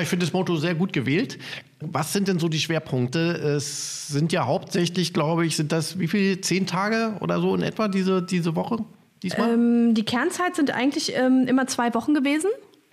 Ich 0.00 0.08
finde 0.08 0.26
das 0.26 0.32
Motto 0.32 0.56
sehr 0.56 0.74
gut 0.74 0.92
gewählt. 0.92 1.38
Was 1.80 2.12
sind 2.12 2.28
denn 2.28 2.38
so 2.38 2.48
die 2.48 2.58
Schwerpunkte? 2.58 3.20
Es 3.20 4.08
sind 4.08 4.32
ja 4.32 4.46
hauptsächlich, 4.46 5.12
glaube 5.14 5.46
ich, 5.46 5.56
sind 5.56 5.72
das 5.72 5.98
wie 5.98 6.08
viele? 6.08 6.40
Zehn 6.40 6.66
Tage 6.66 7.14
oder 7.20 7.40
so 7.40 7.54
in 7.54 7.62
etwa 7.62 7.88
diese, 7.88 8.22
diese 8.22 8.54
Woche? 8.54 8.84
Diesmal? 9.22 9.54
Ähm, 9.54 9.94
die 9.94 10.04
Kernzeit 10.04 10.56
sind 10.56 10.70
eigentlich 10.70 11.14
ähm, 11.16 11.46
immer 11.46 11.66
zwei 11.66 11.94
Wochen 11.94 12.14
gewesen. 12.14 12.50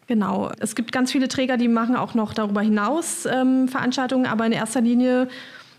Genau. 0.08 0.52
Es 0.60 0.76
gibt 0.76 0.94
ganz 0.94 1.12
viele 1.12 1.28
Träger, 1.28 1.58
die 1.58 1.68
machen 1.68 1.98
auch 1.98 2.14
noch 2.14 2.34
darüber 2.34 2.62
hinaus 2.62 3.26
ähm, 3.26 3.68
Veranstaltungen, 3.68 4.26
aber 4.26 4.46
in 4.46 4.54
erster 4.54 4.80
Linie 4.80 5.28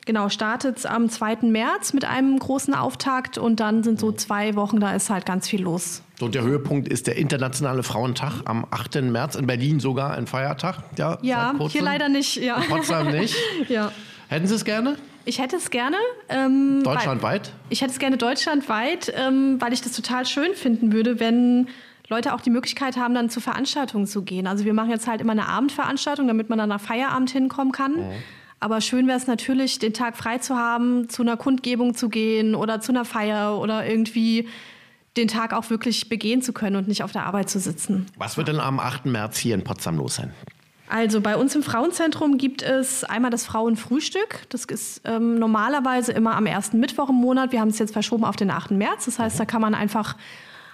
Genau, 0.08 0.30
startet 0.30 0.86
am 0.86 1.10
2. 1.10 1.40
März 1.42 1.92
mit 1.92 2.06
einem 2.06 2.38
großen 2.38 2.72
Auftakt 2.72 3.36
und 3.36 3.60
dann 3.60 3.82
sind 3.82 4.00
so 4.00 4.10
zwei 4.10 4.54
Wochen, 4.54 4.80
da 4.80 4.94
ist 4.94 5.10
halt 5.10 5.26
ganz 5.26 5.46
viel 5.46 5.60
los. 5.60 6.00
So, 6.18 6.24
und 6.24 6.34
der 6.34 6.44
Höhepunkt 6.44 6.88
ist 6.88 7.08
der 7.08 7.18
Internationale 7.18 7.82
Frauentag 7.82 8.40
am 8.46 8.66
8. 8.70 9.02
März, 9.02 9.34
in 9.34 9.46
Berlin 9.46 9.80
sogar 9.80 10.14
ein 10.14 10.26
Feiertag. 10.26 10.78
Ja, 10.96 11.18
ja 11.20 11.54
hier 11.68 11.82
leider 11.82 12.08
nicht. 12.08 12.36
Ja. 12.36 12.56
In 12.56 12.70
Potsdam 12.70 13.10
nicht. 13.10 13.36
ja. 13.68 13.92
Hätten 14.28 14.46
Sie 14.46 14.54
es 14.54 14.64
gerne? 14.64 14.96
Ich 15.26 15.40
hätte 15.40 15.56
es 15.56 15.68
gerne. 15.68 15.98
Ähm, 16.30 16.80
deutschlandweit? 16.84 17.52
Ich 17.68 17.82
hätte 17.82 17.92
es 17.92 17.98
gerne 17.98 18.16
deutschlandweit, 18.16 19.12
ähm, 19.14 19.60
weil 19.60 19.74
ich 19.74 19.82
das 19.82 19.92
total 19.92 20.24
schön 20.24 20.54
finden 20.54 20.90
würde, 20.90 21.20
wenn 21.20 21.68
Leute 22.08 22.32
auch 22.32 22.40
die 22.40 22.48
Möglichkeit 22.48 22.96
haben, 22.96 23.12
dann 23.12 23.28
zu 23.28 23.40
Veranstaltungen 23.40 24.06
zu 24.06 24.22
gehen. 24.22 24.46
Also 24.46 24.64
wir 24.64 24.72
machen 24.72 24.88
jetzt 24.88 25.06
halt 25.06 25.20
immer 25.20 25.32
eine 25.32 25.48
Abendveranstaltung, 25.48 26.26
damit 26.28 26.48
man 26.48 26.58
dann 26.58 26.70
nach 26.70 26.80
Feierabend 26.80 27.28
hinkommen 27.28 27.72
kann. 27.72 27.92
Mhm. 27.92 28.12
Aber 28.60 28.80
schön 28.80 29.06
wäre 29.06 29.18
es 29.18 29.26
natürlich, 29.26 29.78
den 29.78 29.92
Tag 29.92 30.16
frei 30.16 30.38
zu 30.38 30.56
haben, 30.56 31.08
zu 31.08 31.22
einer 31.22 31.36
Kundgebung 31.36 31.94
zu 31.94 32.08
gehen 32.08 32.54
oder 32.54 32.80
zu 32.80 32.92
einer 32.92 33.04
Feier 33.04 33.58
oder 33.58 33.86
irgendwie 33.86 34.48
den 35.16 35.28
Tag 35.28 35.52
auch 35.52 35.70
wirklich 35.70 36.08
begehen 36.08 36.42
zu 36.42 36.52
können 36.52 36.76
und 36.76 36.88
nicht 36.88 37.02
auf 37.02 37.12
der 37.12 37.26
Arbeit 37.26 37.50
zu 37.50 37.58
sitzen. 37.58 38.06
Was 38.16 38.36
wird 38.36 38.48
denn 38.48 38.60
am 38.60 38.80
8. 38.80 39.06
März 39.06 39.38
hier 39.38 39.54
in 39.54 39.64
Potsdam 39.64 39.96
los 39.96 40.16
sein? 40.16 40.32
Also 40.88 41.20
bei 41.20 41.36
uns 41.36 41.54
im 41.54 41.62
Frauenzentrum 41.62 42.38
gibt 42.38 42.62
es 42.62 43.04
einmal 43.04 43.30
das 43.30 43.44
Frauenfrühstück. 43.44 44.46
Das 44.48 44.64
ist 44.64 45.02
ähm, 45.04 45.38
normalerweise 45.38 46.12
immer 46.12 46.34
am 46.34 46.46
ersten 46.46 46.80
Mittwoch 46.80 47.10
im 47.10 47.16
Monat. 47.16 47.52
Wir 47.52 47.60
haben 47.60 47.68
es 47.68 47.78
jetzt 47.78 47.92
verschoben 47.92 48.24
auf 48.24 48.36
den 48.36 48.50
8. 48.50 48.70
März. 48.70 49.04
Das 49.04 49.18
heißt, 49.18 49.38
da 49.38 49.44
kann 49.44 49.60
man 49.60 49.74
einfach 49.74 50.16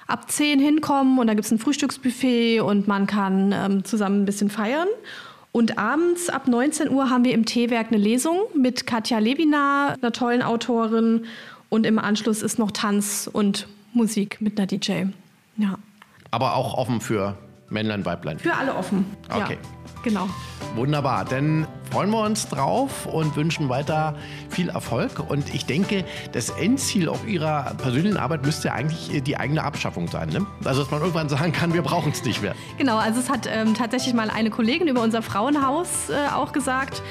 ab 0.07 0.31
10 0.31 0.61
hinkommen 0.61 1.18
und 1.18 1.27
da 1.27 1.35
gibt 1.35 1.47
es 1.47 1.51
ein 1.51 1.59
Frühstücksbuffet 1.59 2.61
und 2.61 2.87
man 2.87 3.07
kann 3.07 3.53
ähm, 3.53 3.85
zusammen 3.85 4.23
ein 4.23 4.25
bisschen 4.25 4.51
feiern. 4.51 4.88
Und 5.57 5.79
abends 5.79 6.31
ab 6.31 6.49
19 6.49 6.90
Uhr 6.90 7.11
haben 7.11 7.25
wir 7.25 7.33
im 7.33 7.45
Teewerk 7.47 7.87
eine 7.87 7.97
Lesung 7.97 8.40
mit 8.57 8.88
Katja 8.88 9.21
Lewina, 9.21 9.95
einer 10.03 10.11
tollen 10.11 10.43
Autorin. 10.43 11.27
Und 11.69 11.87
im 11.87 12.01
Anschluss 12.01 12.43
ist 12.43 12.59
noch 12.59 12.73
Tanz 12.73 13.31
und 13.33 13.69
Musik 13.93 14.40
mit 14.40 14.59
einer 14.59 14.67
DJ. 14.67 15.05
Ja. 15.57 15.79
Aber 16.33 16.57
auch 16.57 16.75
offen 16.75 17.01
für 17.01 17.38
Männlein, 17.75 18.07
Weiblein. 18.07 18.39
Für 18.39 18.55
alle 18.55 18.75
offen. 18.75 19.05
Okay. 19.29 19.59
Ja, 19.63 19.69
genau. 20.03 20.29
Wunderbar. 20.75 21.27
Dann 21.27 21.67
freuen 21.91 22.11
wir 22.11 22.23
uns 22.23 22.49
drauf 22.49 23.07
und 23.07 23.37
wünschen 23.37 23.69
weiter 23.69 24.17
viel 24.49 24.71
Erfolg. 24.71 25.21
Und 25.29 25.55
ich 25.55 25.67
denke, 25.67 26.05
das 26.33 26.49
Endziel 26.49 27.09
auch 27.09 27.25
Ihrer 27.27 27.75
persönlichen 27.75 28.17
Arbeit 28.17 28.45
müsste 28.45 28.73
eigentlich 28.73 29.23
die 29.23 29.37
eigene 29.37 29.63
Abschaffung 29.63 30.09
sein. 30.09 30.31
Ne? 30.31 30.47
Also, 30.65 30.83
dass 30.83 30.91
man 30.91 31.01
irgendwann 31.01 31.29
sagen 31.29 31.53
kann, 31.53 31.75
wir 31.75 31.83
brauchen 31.83 32.13
es 32.13 32.25
nicht 32.25 32.41
mehr. 32.41 32.55
Genau. 32.79 32.97
Also, 32.97 33.21
es 33.21 33.29
hat 33.29 33.47
ähm, 33.47 33.75
tatsächlich 33.75 34.15
mal 34.15 34.31
eine 34.31 34.51
Kollegin 34.51 34.89
über 34.89 35.03
unser 35.03 35.21
Frauenhaus 35.23 36.09
äh, 36.09 36.33
auch 36.35 36.53
gesagt 36.53 37.03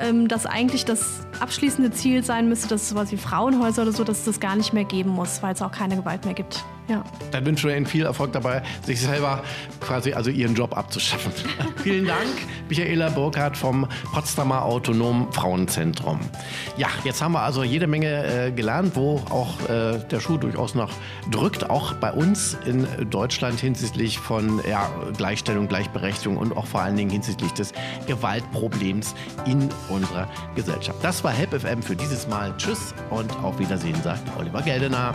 ähm, 0.00 0.28
dass 0.28 0.46
eigentlich 0.46 0.84
das 0.84 1.26
abschließende 1.40 1.90
Ziel 1.90 2.24
sein 2.24 2.48
müsste, 2.48 2.68
dass 2.68 2.88
sowas 2.88 3.12
wie 3.12 3.16
Frauenhäuser 3.16 3.82
oder 3.82 3.92
so, 3.92 4.02
dass 4.02 4.20
es 4.20 4.24
das 4.24 4.40
gar 4.40 4.56
nicht 4.56 4.72
mehr 4.72 4.84
geben 4.84 5.10
muss, 5.10 5.42
weil 5.42 5.54
es 5.54 5.62
auch 5.62 5.72
keine 5.72 5.96
Gewalt 5.96 6.24
mehr 6.24 6.34
gibt. 6.34 6.64
Ja. 6.90 7.04
Dann 7.30 7.46
wünschen 7.46 7.68
wir 7.68 7.76
Ihnen 7.76 7.86
viel 7.86 8.04
Erfolg 8.04 8.32
dabei, 8.32 8.62
sich 8.84 9.00
selber 9.00 9.44
quasi 9.80 10.12
also 10.12 10.28
Ihren 10.28 10.56
Job 10.56 10.76
abzuschaffen. 10.76 11.30
Vielen 11.84 12.04
Dank, 12.04 12.26
Michaela 12.68 13.10
Burkhardt 13.10 13.56
vom 13.56 13.86
Potsdamer 14.12 14.64
Autonom 14.64 15.32
Frauenzentrum. 15.32 16.18
Ja, 16.76 16.88
jetzt 17.04 17.22
haben 17.22 17.30
wir 17.32 17.42
also 17.42 17.62
jede 17.62 17.86
Menge 17.86 18.46
äh, 18.48 18.50
gelernt, 18.50 18.96
wo 18.96 19.22
auch 19.30 19.60
äh, 19.68 20.00
der 20.10 20.18
Schuh 20.18 20.36
durchaus 20.36 20.74
noch 20.74 20.90
drückt, 21.30 21.70
auch 21.70 21.94
bei 21.94 22.10
uns 22.10 22.58
in 22.66 22.88
Deutschland 23.08 23.60
hinsichtlich 23.60 24.18
von 24.18 24.60
ja, 24.68 24.90
Gleichstellung, 25.16 25.68
Gleichberechtigung 25.68 26.36
und 26.38 26.56
auch 26.56 26.66
vor 26.66 26.80
allen 26.80 26.96
Dingen 26.96 27.10
hinsichtlich 27.10 27.52
des 27.52 27.72
Gewaltproblems 28.08 29.14
in 29.46 29.68
unserer 29.88 30.28
Gesellschaft. 30.56 30.98
Das 31.02 31.22
war 31.22 31.30
Help 31.30 31.54
FM 31.54 31.84
für 31.84 31.94
dieses 31.94 32.26
Mal. 32.26 32.52
Tschüss 32.56 32.94
und 33.10 33.32
auf 33.44 33.60
Wiedersehen, 33.60 33.94
sagt 34.02 34.24
Oliver 34.40 34.62
Geldener. 34.62 35.14